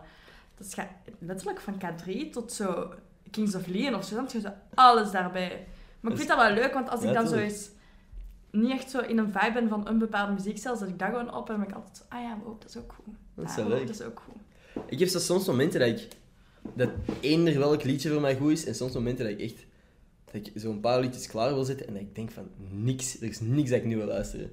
[0.66, 2.94] is ga- letterlijk van K3 tot zo
[3.30, 5.66] Kings of Leon of zo, dan je zo alles daarbij.
[6.00, 7.70] Maar ik vind dat wel leuk, want als ik Ja, dan zo eens
[8.50, 11.34] niet echt zo in een vibe ben van een bepaalde muziekstijl, zet ik dat gewoon
[11.34, 13.14] op en dan ben ik altijd zo, ah ja, wow, dat is ook goed.
[13.34, 13.78] Dat is Ah, wow.
[13.86, 14.82] Dat is ook goed.
[14.86, 16.08] Ik heb zo soms momenten dat ik...
[16.74, 18.64] Dat eender welk liedje voor mij goed is.
[18.66, 19.66] En soms momenten dat ik echt...
[20.24, 21.86] Dat ik zo'n paar liedjes klaar wil zetten.
[21.86, 23.20] En dat ik denk van, niks.
[23.20, 24.50] Er is niks dat ik nu wil luisteren.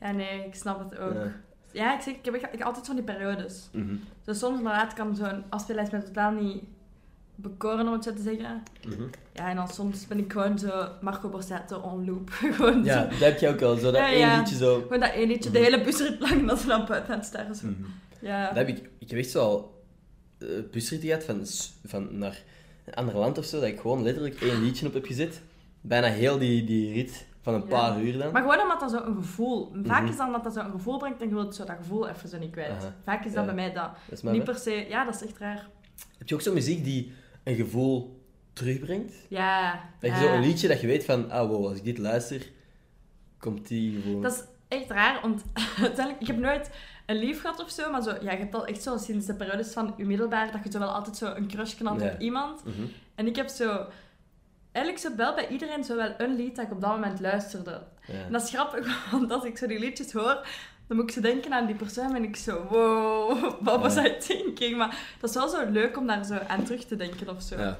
[0.00, 1.14] Ja, nee, ik snap het ook.
[1.14, 1.32] Ja.
[1.78, 3.68] Ja, ik, zeg, ik heb ik heb altijd van die periodes.
[3.72, 3.94] Mhm.
[4.24, 6.62] Dus soms inderdaad kan zo'n afspeellijst me totaal niet
[7.34, 8.62] bekoren, om het zo te zeggen.
[8.86, 9.02] Mhm.
[9.32, 12.30] Ja, en dan soms ben ik gewoon zo Marco Borsato on loop.
[12.54, 13.76] gewoon, Ja, zo, dat heb je ook al.
[13.76, 14.38] Zo dat Ja, één ja.
[14.38, 14.80] liedje zo...
[14.80, 17.54] gewoon dat één liedje, de hele busrit lang, dat ze dan buiten aan het sterren
[17.54, 17.76] zijn.
[17.80, 17.90] Mhm.
[18.26, 18.46] Ja.
[18.46, 19.82] Dat heb ik, ik heb echt zo al
[20.38, 21.46] uh, busritten gehad van,
[21.84, 22.42] van naar
[22.84, 25.40] een ander land of zo, dat ik gewoon letterlijk één liedje op heb gezet.
[25.80, 27.76] Bijna heel die, die rit van een Ja.
[27.90, 28.32] paar uur dan.
[28.32, 29.72] Maar gewoon omdat dat zo een gevoel...
[29.84, 30.10] Vaak Mhm.
[30.10, 32.28] is dan dat dat zo een gevoel brengt en je wilt zo dat gevoel even
[32.28, 32.70] zo niet kwijt.
[32.70, 32.94] Aha.
[33.04, 33.54] Vaak is dat Ja.
[33.54, 34.22] bij mij dat.
[34.32, 34.86] Niet per se...
[34.88, 35.68] Ja, dat is echt raar.
[36.18, 37.12] Heb je ook zo'n muziek die
[37.44, 39.12] een gevoel terugbrengt?
[39.28, 39.80] Ja.
[40.00, 40.22] Dat je ja.
[40.22, 42.46] zo een liedje dat je weet van, ah wow, als ik dit luister,
[43.38, 44.20] komt die gevoel.
[44.20, 44.44] Dat is
[44.78, 45.44] echt raar, want
[45.80, 46.20] uiteindelijk...
[46.20, 46.70] Ik heb nooit
[47.06, 49.34] een lief gehad of zo, maar zo, ja, je hebt al echt zo sinds de
[49.34, 51.92] periodes van je middelbaar dat je zo wel altijd zo een crush Ja.
[51.92, 52.64] op iemand.
[52.64, 52.82] Mhm.
[53.14, 53.86] En ik heb zo...
[54.78, 57.80] Eigenlijk zo wel bij iedereen zo wel een lied dat ik op dat moment luisterde.
[58.06, 58.14] Ja.
[58.26, 60.46] En dat is grappig, want als ik zo die liedjes hoor,
[60.86, 63.96] dan moet ik zo denken aan die persoon en ik zo, wow, what was.
[63.96, 64.76] I thinking?
[64.76, 67.58] Maar dat is wel zo leuk om daar zo aan terug te denken of zo.
[67.58, 67.78] Ja.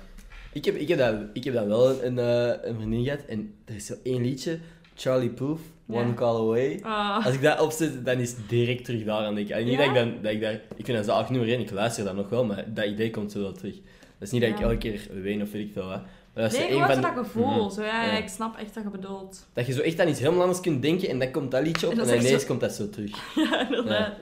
[0.52, 3.54] Ik heb, ik, heb dat, ik heb dat wel een, eh, een vriendin gehad en
[3.64, 4.58] er is zo één liedje,
[4.94, 6.14] Charlie Puth, One.
[6.14, 6.80] Call Away.
[6.82, 9.55] Ah, Als ik dat opzet, dan is het direct terug daar aan denken.
[9.57, 9.78] En niet Ja?
[9.78, 12.14] dat ik dan, dat ik daar, ik vind dat zalig nummer één, ik luister dat
[12.14, 13.74] nog wel, maar dat idee komt zo wel terug.
[13.74, 16.03] Dat is niet dat ik elke keer ween of weet ik veel wat.
[16.39, 17.64] Dat nee, zo van dat gevoel.
[17.64, 17.70] Mhm.
[17.70, 18.16] Zo, ja, Ja.
[18.16, 19.47] ik snap echt wat je bedoelt.
[19.53, 21.86] Dat je zo echt aan iets helemaal anders kunt denken en dan komt dat liedje
[21.86, 23.11] op En ineens zo- komt dat zo terug.
[23.51, 24.12] ja, inderdaad.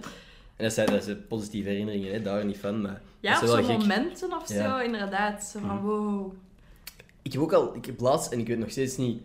[0.57, 3.65] En dat zijn, dat zijn positieve herinneringen, hè, daar niet van, maar Ja, of zo'n
[3.67, 5.45] momenten of zo, inderdaad.
[5.45, 5.85] Zo van, Mhm.
[5.87, 6.33] wow.
[7.23, 9.23] Ik heb ook al, ik heb laatst, en ik weet nog steeds niet...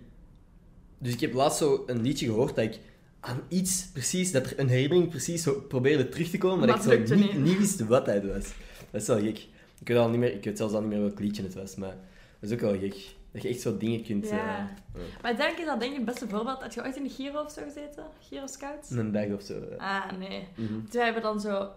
[0.98, 2.80] Dus ik heb laatst zo een liedje gehoord dat ik
[3.20, 6.84] aan iets precies, dat er een herinnering precies zo probeerde terug te komen, maar, Maar
[6.88, 8.44] dat ik zo niet wist wat dat was.
[8.92, 9.38] Dat is wel gek.
[9.80, 11.76] Ik weet, al niet meer, ik weet zelfs al niet meer welk liedje het was,
[11.76, 11.96] maar
[12.42, 13.16] dat is ook wel gek.
[13.32, 14.30] Dat je echt zo dingen kunt...
[14.30, 14.32] Ja.
[14.32, 14.38] eh,
[14.94, 15.02] ja.
[15.22, 16.62] Maar denk je dat denk ik het beste voorbeeld?
[16.62, 18.04] Had je ooit in de Giro of zo gezeten?
[18.30, 18.90] Giro Scouts?
[18.90, 19.54] Een dag of zo.
[19.70, 19.76] ja.
[20.00, 20.48] Ah, nee.
[20.56, 20.86] Mhm.
[20.90, 21.70] Toen hebben we dan zo...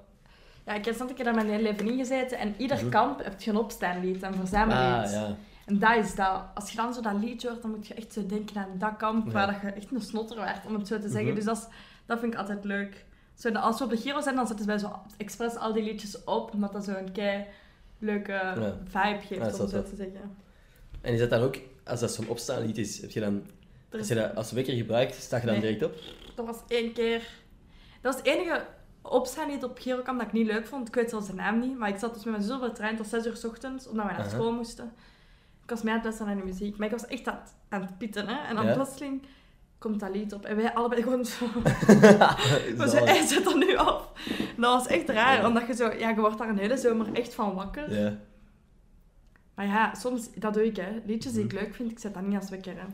[0.67, 2.89] Ja, ik heb een keer daar mijn hele leven in gezeten en ieder Mhm.
[2.89, 5.07] kamp heb je een opstaanlied, een verzamellied.
[5.07, 5.37] Ah, ja.
[5.67, 6.43] En dat is dat.
[6.55, 8.97] Als je dan zo dat liedje hoort, dan moet je echt zo denken aan dat
[8.97, 9.33] kamp Ja.
[9.33, 11.27] waar dat je echt een snotter werd, om het zo te zeggen.
[11.27, 11.35] Mhm.
[11.35, 11.67] Dus dat, is,
[12.07, 13.05] dat vind ik altijd leuk.
[13.35, 15.73] Zo, dat als we op de Giro zijn, dan zetten ze bij zo expres al
[15.73, 17.45] die liedjes op, omdat dat zo'n kei
[17.99, 18.53] leuke
[18.85, 20.37] vibe geeft, Ja, dat om zo te zeggen.
[21.05, 23.43] En is dat dan ook, als dat zo'n opstaan lied is, heb je dan,
[23.91, 25.61] Er als je dat als wekker gebruikt, sta je dan Nee.
[25.63, 25.95] direct op?
[26.35, 27.19] Dat was één keer...
[28.01, 28.65] Dat was het enige
[29.03, 30.89] opstaanlied op Girokamp dat ik niet leuk vond.
[30.89, 32.73] Ik weet zelfs de naam niet, maar ik zat dus met mijn zus op de
[32.73, 34.93] trein tot 6 uur 's ochtends, omdat we naar school moesten.
[35.63, 37.53] Ik was mee aan het luisteren naar de muziek, maar ik was echt aan, het-
[37.69, 38.49] aan het pitten, hè.
[38.49, 38.75] En dan Ja.
[38.75, 39.23] plotseling
[39.79, 40.45] komt dat lied op.
[40.45, 41.47] En wij allebei gewoon zo...
[41.55, 44.09] We zo, hij zet dat nu af.
[44.57, 45.93] Dat was echt raar, omdat je zo...
[45.99, 48.01] Ja, je wordt daar een hele zomer echt van wakker.
[48.01, 48.17] Ja.
[49.55, 50.29] Maar ja, soms...
[50.35, 50.89] Dat doe ik, hè.
[51.07, 51.63] Liedjes die ik Mhm.
[51.65, 52.87] leuk vind, ik zet dat niet als wekker, hè.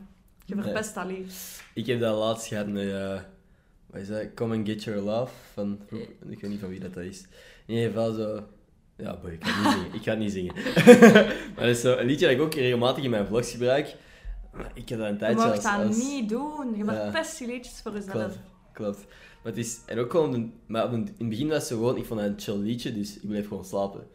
[0.45, 0.65] Je Nee.
[0.65, 1.63] verpest dat lied.
[1.75, 3.21] Ik heb dat laatst gehad met, eh
[3.87, 4.35] wat is dat?
[4.35, 5.99] Come and Get Your Love, van, Eh.
[6.31, 7.21] ik weet niet van wie dat, dat is.
[7.67, 8.45] In ieder geval zo,
[8.97, 10.55] ja boy, ik ga het niet zingen, ik ga het niet zingen.
[11.55, 13.97] maar dat is zo een liedje dat ik ook regelmatig in mijn vlogs gebruik.
[14.53, 15.63] Maar ik heb dat een Je tijdje mag als...
[15.63, 16.77] dat als- niet doen.
[16.77, 18.13] Je verpest je liedjes voor jezelf.
[18.13, 18.39] Klopt,
[18.73, 18.99] klopt.
[19.43, 22.21] Maar het is, en ook gewoon, maar in het begin was het gewoon, ik vond
[22.21, 24.07] dat een chill liedje, dus ik bleef gewoon slapen.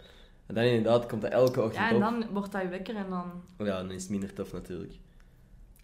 [0.46, 2.02] En dan inderdaad komt dat elke ochtend Ja, en op.
[2.02, 3.32] dan wordt dat je wekker en dan...
[3.58, 4.94] Ja, dan is het minder tof natuurlijk.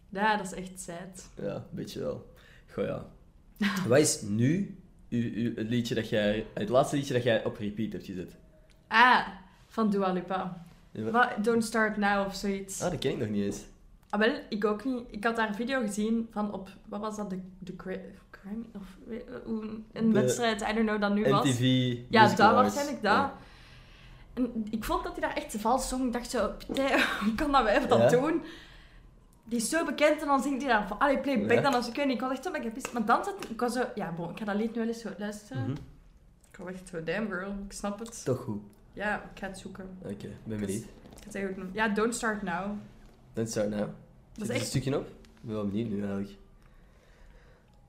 [0.10, 1.30] Ja, dat is echt sad.
[1.42, 2.26] Ja, een beetje wel.
[2.74, 3.06] Goh ja.
[3.88, 4.78] Wat is nu
[5.56, 8.36] het liedje dat jij, het laatste liedje dat jij op repeat hebt gezet?
[8.88, 9.28] Ah,
[9.68, 10.66] van Dua Lipa.
[10.92, 12.82] Ja, Don't Start Now of zoiets.
[12.82, 13.64] Ah, dat ken ik nog niet eens.
[14.10, 15.04] Ah, wel, ik ook niet.
[15.10, 16.70] Ik had daar een video gezien van op...
[16.88, 17.30] Wat was dat?
[17.30, 17.96] De, de Gra-
[18.32, 18.66] Grammy?
[18.76, 21.46] Of een De wedstrijd, I don't know, dat nu was.
[21.46, 21.62] MTV
[22.10, 22.62] Ja, Music dat Awards.
[22.74, 23.14] waarschijnlijk, dat.
[23.14, 23.38] Ja.
[24.34, 26.06] En ik vond dat hij daar echt vals zong.
[26.06, 26.52] Ik dacht zo,
[27.24, 28.20] hoe kan dat wijf dat Ja?
[28.20, 28.44] doen?
[29.44, 31.62] Die is zo bekend en dan zingt hij daar van, allee, playback Ja.
[31.62, 32.16] dan als ik weet niet.
[32.16, 32.94] Ik was echt zo ben gepist.
[32.94, 35.02] Maar dan zat ik was zo, ja, bon, ik ga dat lied nu wel eens
[35.02, 35.62] zo luisteren.
[35.64, 35.72] Mhm.
[36.52, 38.26] Ik was echt zo, damn girl, ik snap het.
[38.26, 38.62] Toch goed.
[38.94, 39.98] Ja, ik ga het zoeken.
[40.02, 40.84] Oké, ben benieuwd.
[40.84, 41.56] Ik ga het.
[41.74, 42.72] Ja, Don't Start Now.
[43.34, 43.72] Dan start.
[43.72, 43.88] Dat
[44.34, 44.66] Zit is er een echt...
[44.70, 45.08] stukje op?
[45.08, 46.30] Ik ben wel benieuwd nu eigenlijk.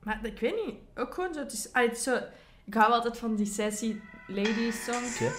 [0.03, 2.19] Maar ik weet niet, ook gewoon zo, het is, allee, het is zo...
[2.65, 3.95] Ik hou altijd van die sassy
[4.27, 5.15] lady songs.
[5.21, 5.31] Oké.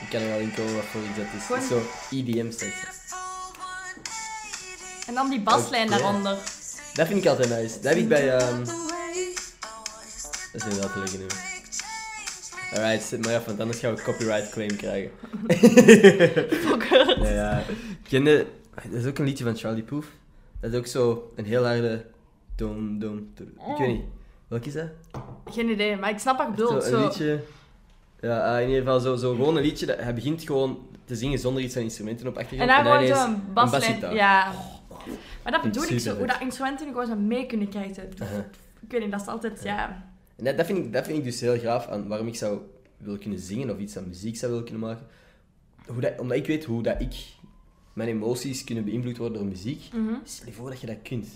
[0.00, 1.62] Ik kan er wel in komen wat voor iets dat is.
[1.62, 2.76] Is zo EDM steeds.
[5.06, 6.38] En dan die baslijn daaronder.
[6.94, 7.74] Dat vind ik altijd nice.
[7.74, 8.38] Dat heb ik bij...
[8.38, 8.64] ehm
[10.52, 11.48] Dat is inderdaad een leuke nummer.
[12.74, 15.10] Alright, zet maar af, want anders gaan we copyright claim krijgen.
[16.48, 17.18] Fucker.
[17.24, 17.62] Ja, ja.
[18.08, 18.46] Kende...
[18.74, 20.04] Dat is ook een liedje van Charlie Puth.
[20.60, 22.04] Dat is ook zo een heel harde...
[22.56, 23.32] Dom, dom.
[23.38, 24.04] Ik weet niet.
[24.48, 24.88] Welk is dat?
[25.50, 26.70] Geen idee, maar ik snap wat bedoelt.
[26.70, 27.40] Zo, een Zo, liedje...
[28.20, 29.86] Ja, eh, in ieder geval zo, zo gewoon een liedje.
[29.86, 32.70] Dat, hij begint gewoon te zingen zonder iets aan instrumenten op En achtergrond.
[32.70, 34.14] dan gewoon ineens zo'n baslijn.
[34.14, 34.52] Ja.
[35.42, 37.94] Maar dat Vind ik bedoel ik zo, hoe dat instrumenten gewoon zo mee kunnen krijgen.
[37.94, 38.24] Zo.
[38.80, 40.08] Ik weet niet, dat is altijd, ja.
[40.36, 42.58] En dat, dat, vind ik, dat vind ik dus heel gaaf aan waarom ik zou
[42.96, 45.06] willen kunnen zingen of iets aan muziek zou willen kunnen maken.
[45.86, 47.14] Hoe dat, omdat ik weet hoe dat ik
[47.92, 49.82] mijn emoties kunnen beïnvloed worden door muziek.
[49.92, 50.14] Mhm.
[50.24, 51.28] Stel je voor dat je dat kunt.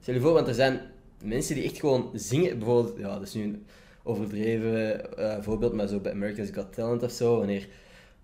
[0.00, 0.80] Stel je voor, want er zijn
[1.22, 2.58] mensen die echt gewoon zingen.
[2.58, 3.66] Bijvoorbeeld, ja, dat is nu een
[4.02, 7.70] overdreven eh, voorbeeld, maar zo bij America's Got Talent of zo, wanneer het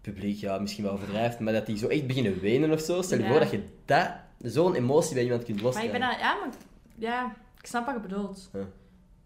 [0.00, 3.02] publiek ja, misschien wel overdrijft, maar dat die zo echt beginnen wenen of zo.
[3.02, 3.30] Stel je Ja.
[3.30, 6.48] voor dat je dat, zo'n emotie bij iemand kunt Maar ik ben ja, maar,
[6.94, 8.50] ja, ik snap wat je bedoelt.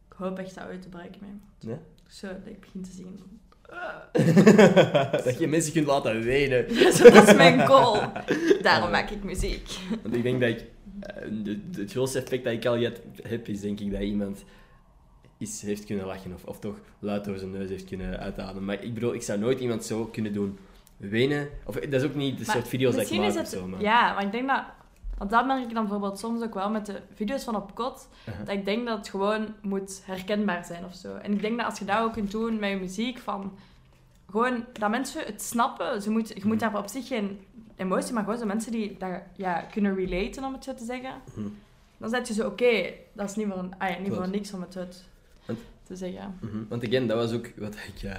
[0.09, 1.71] Ik hoop echt dat uit te bereiken mee.
[1.73, 1.79] Ja?
[2.09, 3.41] Zo, dat ik begin te zingen.
[5.25, 6.69] dat je mensen kunt laten wenen.
[7.13, 8.01] Dat is mijn goal.
[8.63, 9.69] Daarom maak ik muziek.
[10.03, 10.65] Want ik denk dat ik...
[11.01, 11.23] eh,
[11.77, 12.79] het grootste effect dat ik al
[13.23, 14.45] heb, is denk ik dat iemand
[15.43, 16.33] iets heeft kunnen lachen.
[16.35, 18.65] Of, of toch luid door zijn neus heeft kunnen uitademen.
[18.65, 20.59] Maar ik bedoel, ik zou nooit iemand zo kunnen doen
[20.97, 21.49] wenen.
[21.65, 23.67] Of dat is ook niet de Maar soort video's dat ik maak is het, zo.
[23.67, 23.81] Maar...
[23.81, 24.63] Ja, maar ik denk dat...
[25.19, 28.09] Want dat merk ik dan bijvoorbeeld soms ook wel met de video's van op kot.
[28.29, 28.47] Uh-huh.
[28.47, 31.15] Dat ik denk dat het gewoon moet herkenbaar zijn of zo.
[31.17, 33.59] En ik denk dat als je dat ook kunt doen met je muziek, van...
[34.31, 36.03] Gewoon dat mensen het snappen.
[36.03, 36.73] Ze moet, je moet Mhm.
[36.73, 37.41] daar op zich geen
[37.77, 41.13] emotie, maar gewoon zo mensen die daar ja, kunnen relaten, om het zo te zeggen.
[41.35, 41.47] Mhm.
[41.99, 44.53] Dan zeg je zo, oké, dat is niet voor, een, ah ja, niet voor niks
[44.53, 44.89] om het te-
[45.47, 46.39] Want- te zeggen.
[46.41, 46.59] Mhm.
[46.69, 48.11] Want again, dat was ook wat ik...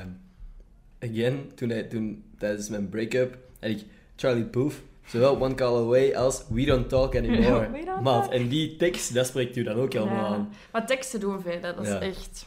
[1.00, 3.84] again, toen, hij, toen tijdens mijn break-up had ik
[4.16, 4.74] Charlie Puth,
[5.06, 7.70] zowel One Call Away als We Don't Talk Anymore.
[8.02, 10.36] Maat, en die tekst, dat spreekt u dan ook helemaal Ja.
[10.36, 10.54] aan.
[10.72, 12.00] Maar teksten doen veel, dat is Ja.
[12.00, 12.46] echt...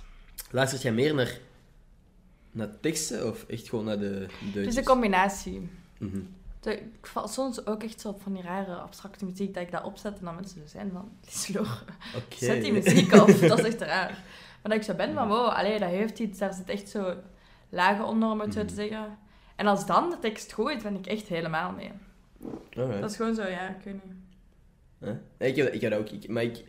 [0.50, 1.38] Luistert jij meer naar,
[2.52, 5.68] naar teksten of echt gewoon naar de Het is een combinatie.
[5.98, 6.18] Mhm.
[6.60, 9.70] De- ik val soms ook echt zo op van die rare abstracte muziek dat ik
[9.70, 11.84] dat opzet en dan mensen zo zijn van, Lieslor,
[12.16, 12.44] Oké.
[12.44, 13.26] zet die muziek op.
[13.40, 14.18] dat is echt raar.
[14.66, 17.14] Maar dat ik zo ben van, wow, allee, dat heeft iets, daar zit echt zo
[17.68, 18.68] lage onder, om het zo Mhm.
[18.68, 19.18] te zeggen.
[19.56, 21.90] En als dan de tekst goed is, ben ik echt helemaal mee.
[22.76, 23.00] Alright.
[23.00, 24.14] Dat is gewoon zo, ja, ik weet niet.
[24.98, 25.48] Huh?
[25.48, 26.08] Ik heb, ik heb dat ook.
[26.10, 26.64] Ik, maar ik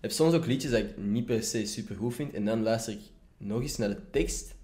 [0.00, 2.34] heb soms ook liedjes dat ik niet per se super goed vind.
[2.34, 3.00] En dan luister ik
[3.36, 4.54] nog eens naar de tekst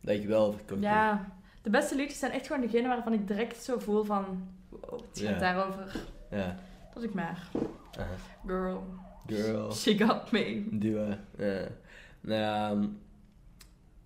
[0.00, 0.90] dat ik wel verkocht ben.
[0.90, 1.32] Ja,
[1.62, 4.48] de beste liedjes zijn echt gewoon degene waarvan ik direct zo voel van...
[4.68, 5.38] Wow, het gaat Ja.
[5.38, 5.96] daarover.
[6.30, 6.56] Ja.
[6.94, 7.48] Dat ik maar.
[7.98, 8.08] Aha.
[8.46, 8.84] Girl,
[9.26, 9.72] Girl.
[9.72, 10.66] she got me.
[10.70, 11.14] Duo.
[11.38, 11.66] Ja.
[12.28, 12.86] Ehm,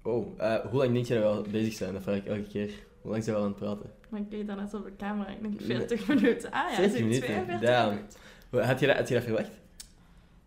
[0.02, 1.92] Oh, eh, hoe lang denk je dat we al bezig zijn?
[1.92, 2.70] Dat vraag ik elke keer.
[3.00, 3.90] Hoe lang zijn we al aan het praten?
[4.08, 5.28] Maar ik keek daar net op de camera.
[5.30, 6.50] Ik denk 40 minuten.
[6.50, 7.20] Ah ja, 40 het is minuten?
[7.28, 7.88] 42 Damn.
[7.94, 8.68] minuten.
[8.68, 9.50] Had je dat, had je dat verwacht?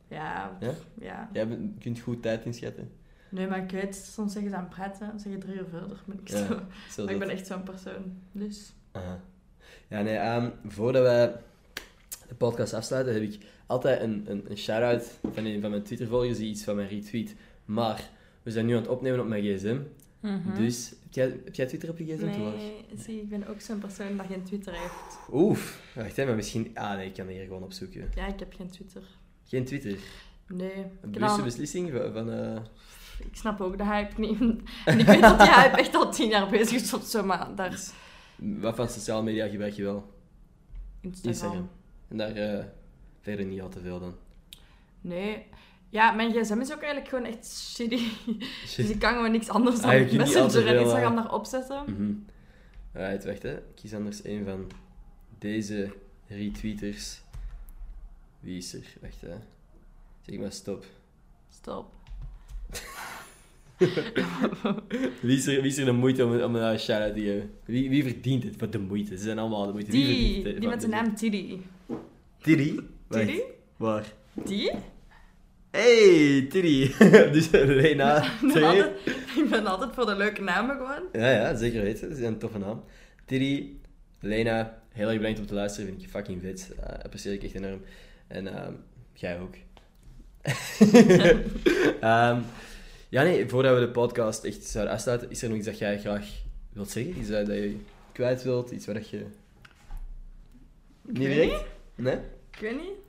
[0.08, 0.74] Ja, Ja?
[1.00, 1.30] ja.
[1.34, 2.92] Jij bent- kunt goed tijd inschatten.
[3.30, 5.66] Nee, maar ik weet, soms zeggen ze aan het praten, dan zeg je drie uur
[5.70, 5.98] verder.
[6.06, 6.60] Ben ik, Ja, zo.
[6.92, 8.18] Zo maar ik ben echt zo'n persoon.
[8.32, 8.74] Dus.
[8.92, 9.20] Aha.
[9.88, 11.34] Ja, nee, ehm, voordat we
[12.28, 16.38] de podcast afsluiten, heb ik altijd een, een, een shout-out van een van mijn Twitter-volgers
[16.38, 17.36] die iets van mij retweet.
[17.74, 18.10] Maar
[18.44, 19.80] we zijn nu aan het opnemen op mijn gsm.
[20.58, 22.26] Dus, heb jij, heb jij Twitter op je gsm?
[22.26, 25.20] Nee, zie, ik ben ook zo'n persoon dat geen Twitter heeft.
[25.32, 26.72] Oef, wacht hè, maar misschien...
[26.74, 28.10] Ah nee, ik kan hier gewoon opzoeken.
[28.16, 29.02] Ja, ik heb geen Twitter.
[29.44, 29.98] Geen Twitter.
[30.48, 30.76] Nee.
[31.02, 32.14] Een bewuste dan- beslissing van...
[32.14, 32.62] van eh,
[33.20, 34.40] ik snap ook de hype niet.
[34.86, 37.56] En ik weet dat die hype echt al tien jaar bezig is of zo, maar
[37.56, 37.92] daar is
[38.42, 40.14] wat van sociale media gebruik je wel?
[41.02, 41.32] Instagram.
[41.32, 41.70] Instagram.
[42.08, 42.66] En daar eh,
[43.22, 44.16] verder niet al te veel dan.
[45.02, 45.46] Nee.
[45.92, 48.00] Ja, mijn gsm is ook eigenlijk gewoon echt shitty.
[48.78, 51.84] Dus ik kan gewoon niks anders dan Ah, Messenger en Instagram eh, daarop zetten.
[51.88, 52.12] Mhm.
[52.94, 53.56] Right, wacht hè.
[53.76, 54.68] Kies anders een van
[55.40, 55.92] deze
[56.28, 57.22] retweeters.
[58.40, 58.84] Wie is er?
[59.02, 59.34] Wacht hè.
[60.26, 60.86] Zeg maar stop.
[61.50, 61.86] Stop.
[65.22, 67.52] Wie is er, wie is er de moeite om, om een shout-out te geven?
[67.66, 69.18] Wie, wie verdient het voor de moeite?
[69.18, 69.92] Ze zijn allemaal de moeite.
[69.92, 70.60] Wie Die, verdient het?
[70.60, 71.58] die met de naam Tiddy.
[72.42, 72.80] Tiddy?
[73.10, 73.42] Tiddy?
[73.78, 74.14] Waar?
[74.34, 74.72] Die?
[75.72, 76.92] Hey, Tiddy.
[77.34, 78.24] dus Lena.
[78.42, 78.92] Ik ben, altijd,
[79.38, 81.04] ik ben altijd voor de leuke namen gewoon.
[81.12, 82.10] Ja, ja, zeker weten.
[82.10, 82.84] Dat is een toffe naam.
[83.26, 83.70] Tiddy,
[84.20, 85.90] Lena, heel erg bedankt om te luisteren.
[85.90, 86.72] Vind ik fucking vet.
[86.80, 87.82] Eh apprecieer ik echt enorm.
[88.28, 88.74] En ehm,
[89.14, 89.56] jij ook.
[92.02, 92.40] Ehm,
[93.10, 96.00] ja, nee, voordat we de podcast echt zouden afsluiten, is er nog iets dat jij
[96.00, 96.26] graag
[96.74, 97.18] wilt zeggen?
[97.18, 97.78] Iets dat je
[98.12, 98.72] kwijt wilt?
[98.72, 99.26] Iets wat je...
[101.02, 101.64] Niet weet?
[101.96, 102.18] Nee?
[102.52, 103.01] Ik weet niet.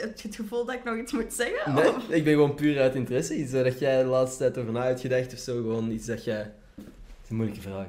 [0.00, 1.74] Heb je het gevoel dat ik nog iets moet zeggen?
[1.74, 3.36] Nee, Of- ik ben gewoon puur uit interesse.
[3.36, 5.52] Iets waar jij de laatste tijd over na hebt gedacht of zo.
[5.54, 6.36] Gewoon iets dat jij...
[6.76, 6.84] Het
[7.24, 7.86] is een moeilijke vraag.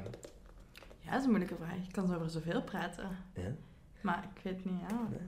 [1.00, 1.74] Ja, dat is een moeilijke vraag.
[1.86, 3.08] Ik kan zo over zoveel praten.
[3.34, 3.42] Ja?
[4.00, 4.96] Maar ik weet niet, ja.
[5.10, 5.18] Nee.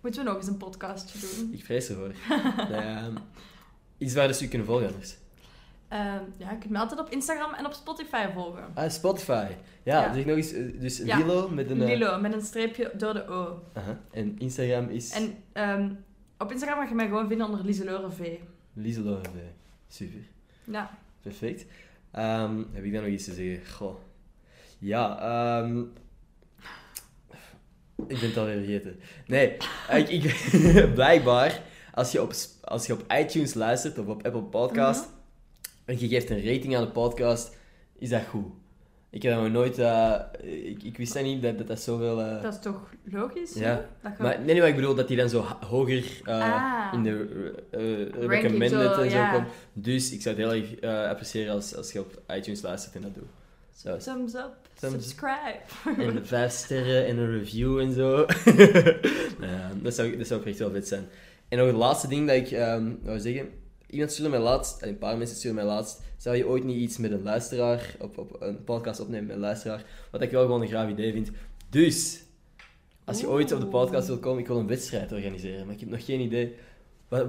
[0.00, 1.52] Moeten we nog eens een podcastje doen?
[1.52, 2.10] Ik vrees ervoor.
[2.76, 3.14] Ehm,
[3.98, 5.16] iets waar dus u kunnen volgen anders.
[5.88, 8.64] Ehm, ja, je kunt me altijd op Instagram en op Spotify volgen.
[8.74, 9.46] Ah, Spotify.
[9.82, 10.14] Ja, Ja.
[10.14, 10.52] zeg nog eens.
[10.52, 11.16] eh, Dus Ja.
[11.18, 11.80] Lilo met een...
[11.82, 13.62] eh, Lilo, met een streepje door de O.
[13.72, 13.98] aha.
[14.10, 15.10] En Instagram is...
[15.10, 15.90] En ehm,
[16.38, 18.30] op Instagram mag je mij gewoon vinden onder Lieselore V.
[18.72, 19.36] Lieselore V.
[19.94, 20.20] Super.
[20.64, 20.98] Ja.
[21.22, 21.64] Perfect.
[22.10, 23.66] Ehm, heb ik dan nog iets te zeggen?
[23.74, 23.94] Goh.
[24.78, 25.18] Ja,
[25.62, 25.82] ehm...
[28.06, 29.00] Ik ben het alweer vergeten.
[29.26, 29.56] Nee,
[29.90, 30.34] ik, ik,
[30.94, 31.62] blijkbaar,
[31.94, 35.10] als je, op, als je op iTunes luistert of op Apple Podcast Mhm.
[35.84, 37.56] en je geeft een rating aan de podcast,
[37.98, 38.46] is dat goed.
[39.10, 39.78] Ik heb dat nog nooit...
[39.78, 42.20] eh, ik, ik wist dat niet, dat dat, dat zoveel...
[42.20, 43.54] eh, Dat is toch logisch?
[43.54, 43.84] Ja.
[44.02, 46.92] Dat maar, nee, nee, maar ik bedoel dat die dan zo hoger eh, Ah.
[46.94, 47.52] in de
[48.26, 49.48] recommended en zo komt.
[49.72, 53.14] Dus ik zou het heel erg appreciëren als, als je op iTunes luistert en dat
[53.14, 53.28] doet.
[53.76, 53.96] Zo.
[53.96, 55.58] Thumbs up, Thumbs- subscribe.
[56.12, 58.18] En vijf sterren en een review en zo.
[59.46, 61.06] ja, dat, zou, dat zou echt wel vet zijn.
[61.48, 63.48] En nog het laatste ding dat ik ehm wou zeggen.
[63.90, 66.76] Iemand stuurde mij laatst, en een paar mensen stuurden mij laatst, zou je ooit niet
[66.76, 70.42] iets met een luisteraar, op, op een podcast opnemen met een luisteraar, wat ik wel
[70.42, 71.30] gewoon een graaf idee vind.
[71.70, 72.22] Dus,
[73.04, 75.80] als je ooit op de podcast wilt komen, ik wil een wedstrijd organiseren, maar ik
[75.80, 76.54] heb nog geen idee.
[77.08, 77.26] Wat,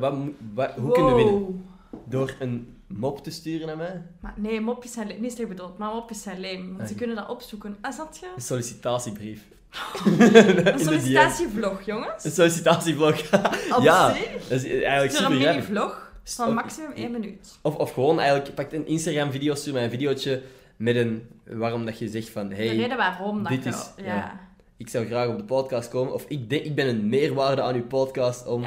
[0.54, 1.66] wat, hoe kunnen we winnen?
[2.06, 4.02] Door een mop te sturen naar mij?
[4.20, 5.22] Maar nee, mopjes zijn leem.
[5.22, 6.68] Niet slecht bedoeld, maar mopjes zijn leem.
[6.68, 7.78] Want ze Ah, kunnen dat opzoeken.
[7.82, 8.28] Ah, zat je?
[8.36, 9.42] Een sollicitatiebrief.
[10.06, 12.24] Een sollicitatievlog, jongens.
[12.24, 13.34] Een sollicitatieblog.
[13.76, 14.08] Op ja,
[14.50, 17.60] dat is eigenlijk een mini-vlog van maximum één minuut.
[17.62, 20.42] Of, of gewoon eigenlijk, pak een Instagram-video, stuur mij een videootje
[20.76, 24.04] met een, waarom dat je zegt van, de hey, reden waarom dat dit is- ja.
[24.06, 24.16] ja.
[24.16, 24.40] Ja.
[24.78, 27.76] ik zou graag op de podcast komen, of ik, denk, ik ben een meerwaarde aan
[27.76, 28.64] uw podcast om...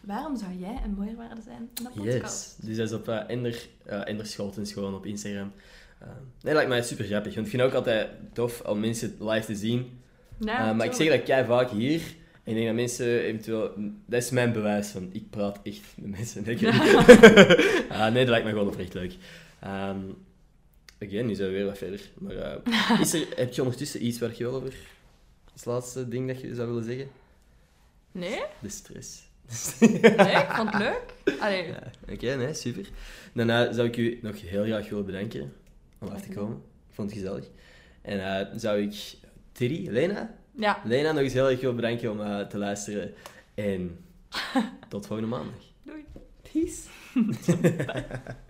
[0.00, 2.56] Waarom zou jij een meerwaarde zijn in een podcast?
[2.58, 2.66] Yes.
[2.66, 5.52] Dus dat is op eh, Ender, Ender Scholtens gewoon op Instagram.
[5.98, 6.08] Eh,
[6.42, 9.46] nee, lijkt mij super grappig, want ik vind het ook altijd tof om mensen live
[9.46, 9.98] te zien.
[10.38, 12.02] Ja, maar ik zeg dat jij vaak hier,
[12.44, 13.72] ik denk dat mensen eventueel...
[14.06, 16.46] Dat is mijn bewijs van, ik praat echt met mensen.
[16.50, 16.62] ik.
[17.88, 19.16] Ah, nee, dat lijkt me gewoon oprecht leuk.
[19.60, 19.98] Ehm
[21.06, 22.00] again, nu zijn we weer wat verder.
[22.18, 24.74] Maar eh, is er, heb je ondertussen iets waar je wel over...
[25.52, 27.08] Het laatste ding dat je zou willen zeggen?
[28.12, 28.42] Nee?
[28.60, 29.22] De stress.
[29.80, 30.00] Nee,
[30.42, 31.38] ik vond het leuk.
[31.40, 32.88] Allee, Ja, Oké, nee, super.
[33.32, 35.52] Daarna zou ik u nog heel graag willen bedanken
[35.98, 36.56] om af te komen.
[36.88, 37.44] Ik vond het gezellig.
[38.02, 39.14] En eh, zou ik
[39.52, 40.80] Thierry, Lena, Ja.
[40.84, 43.14] Lena nog eens heel erg wil bedanken om eh, te luisteren.
[43.54, 43.98] En
[44.88, 45.54] tot volgende maandag.
[45.82, 46.04] Doei.
[46.52, 46.88] Peace.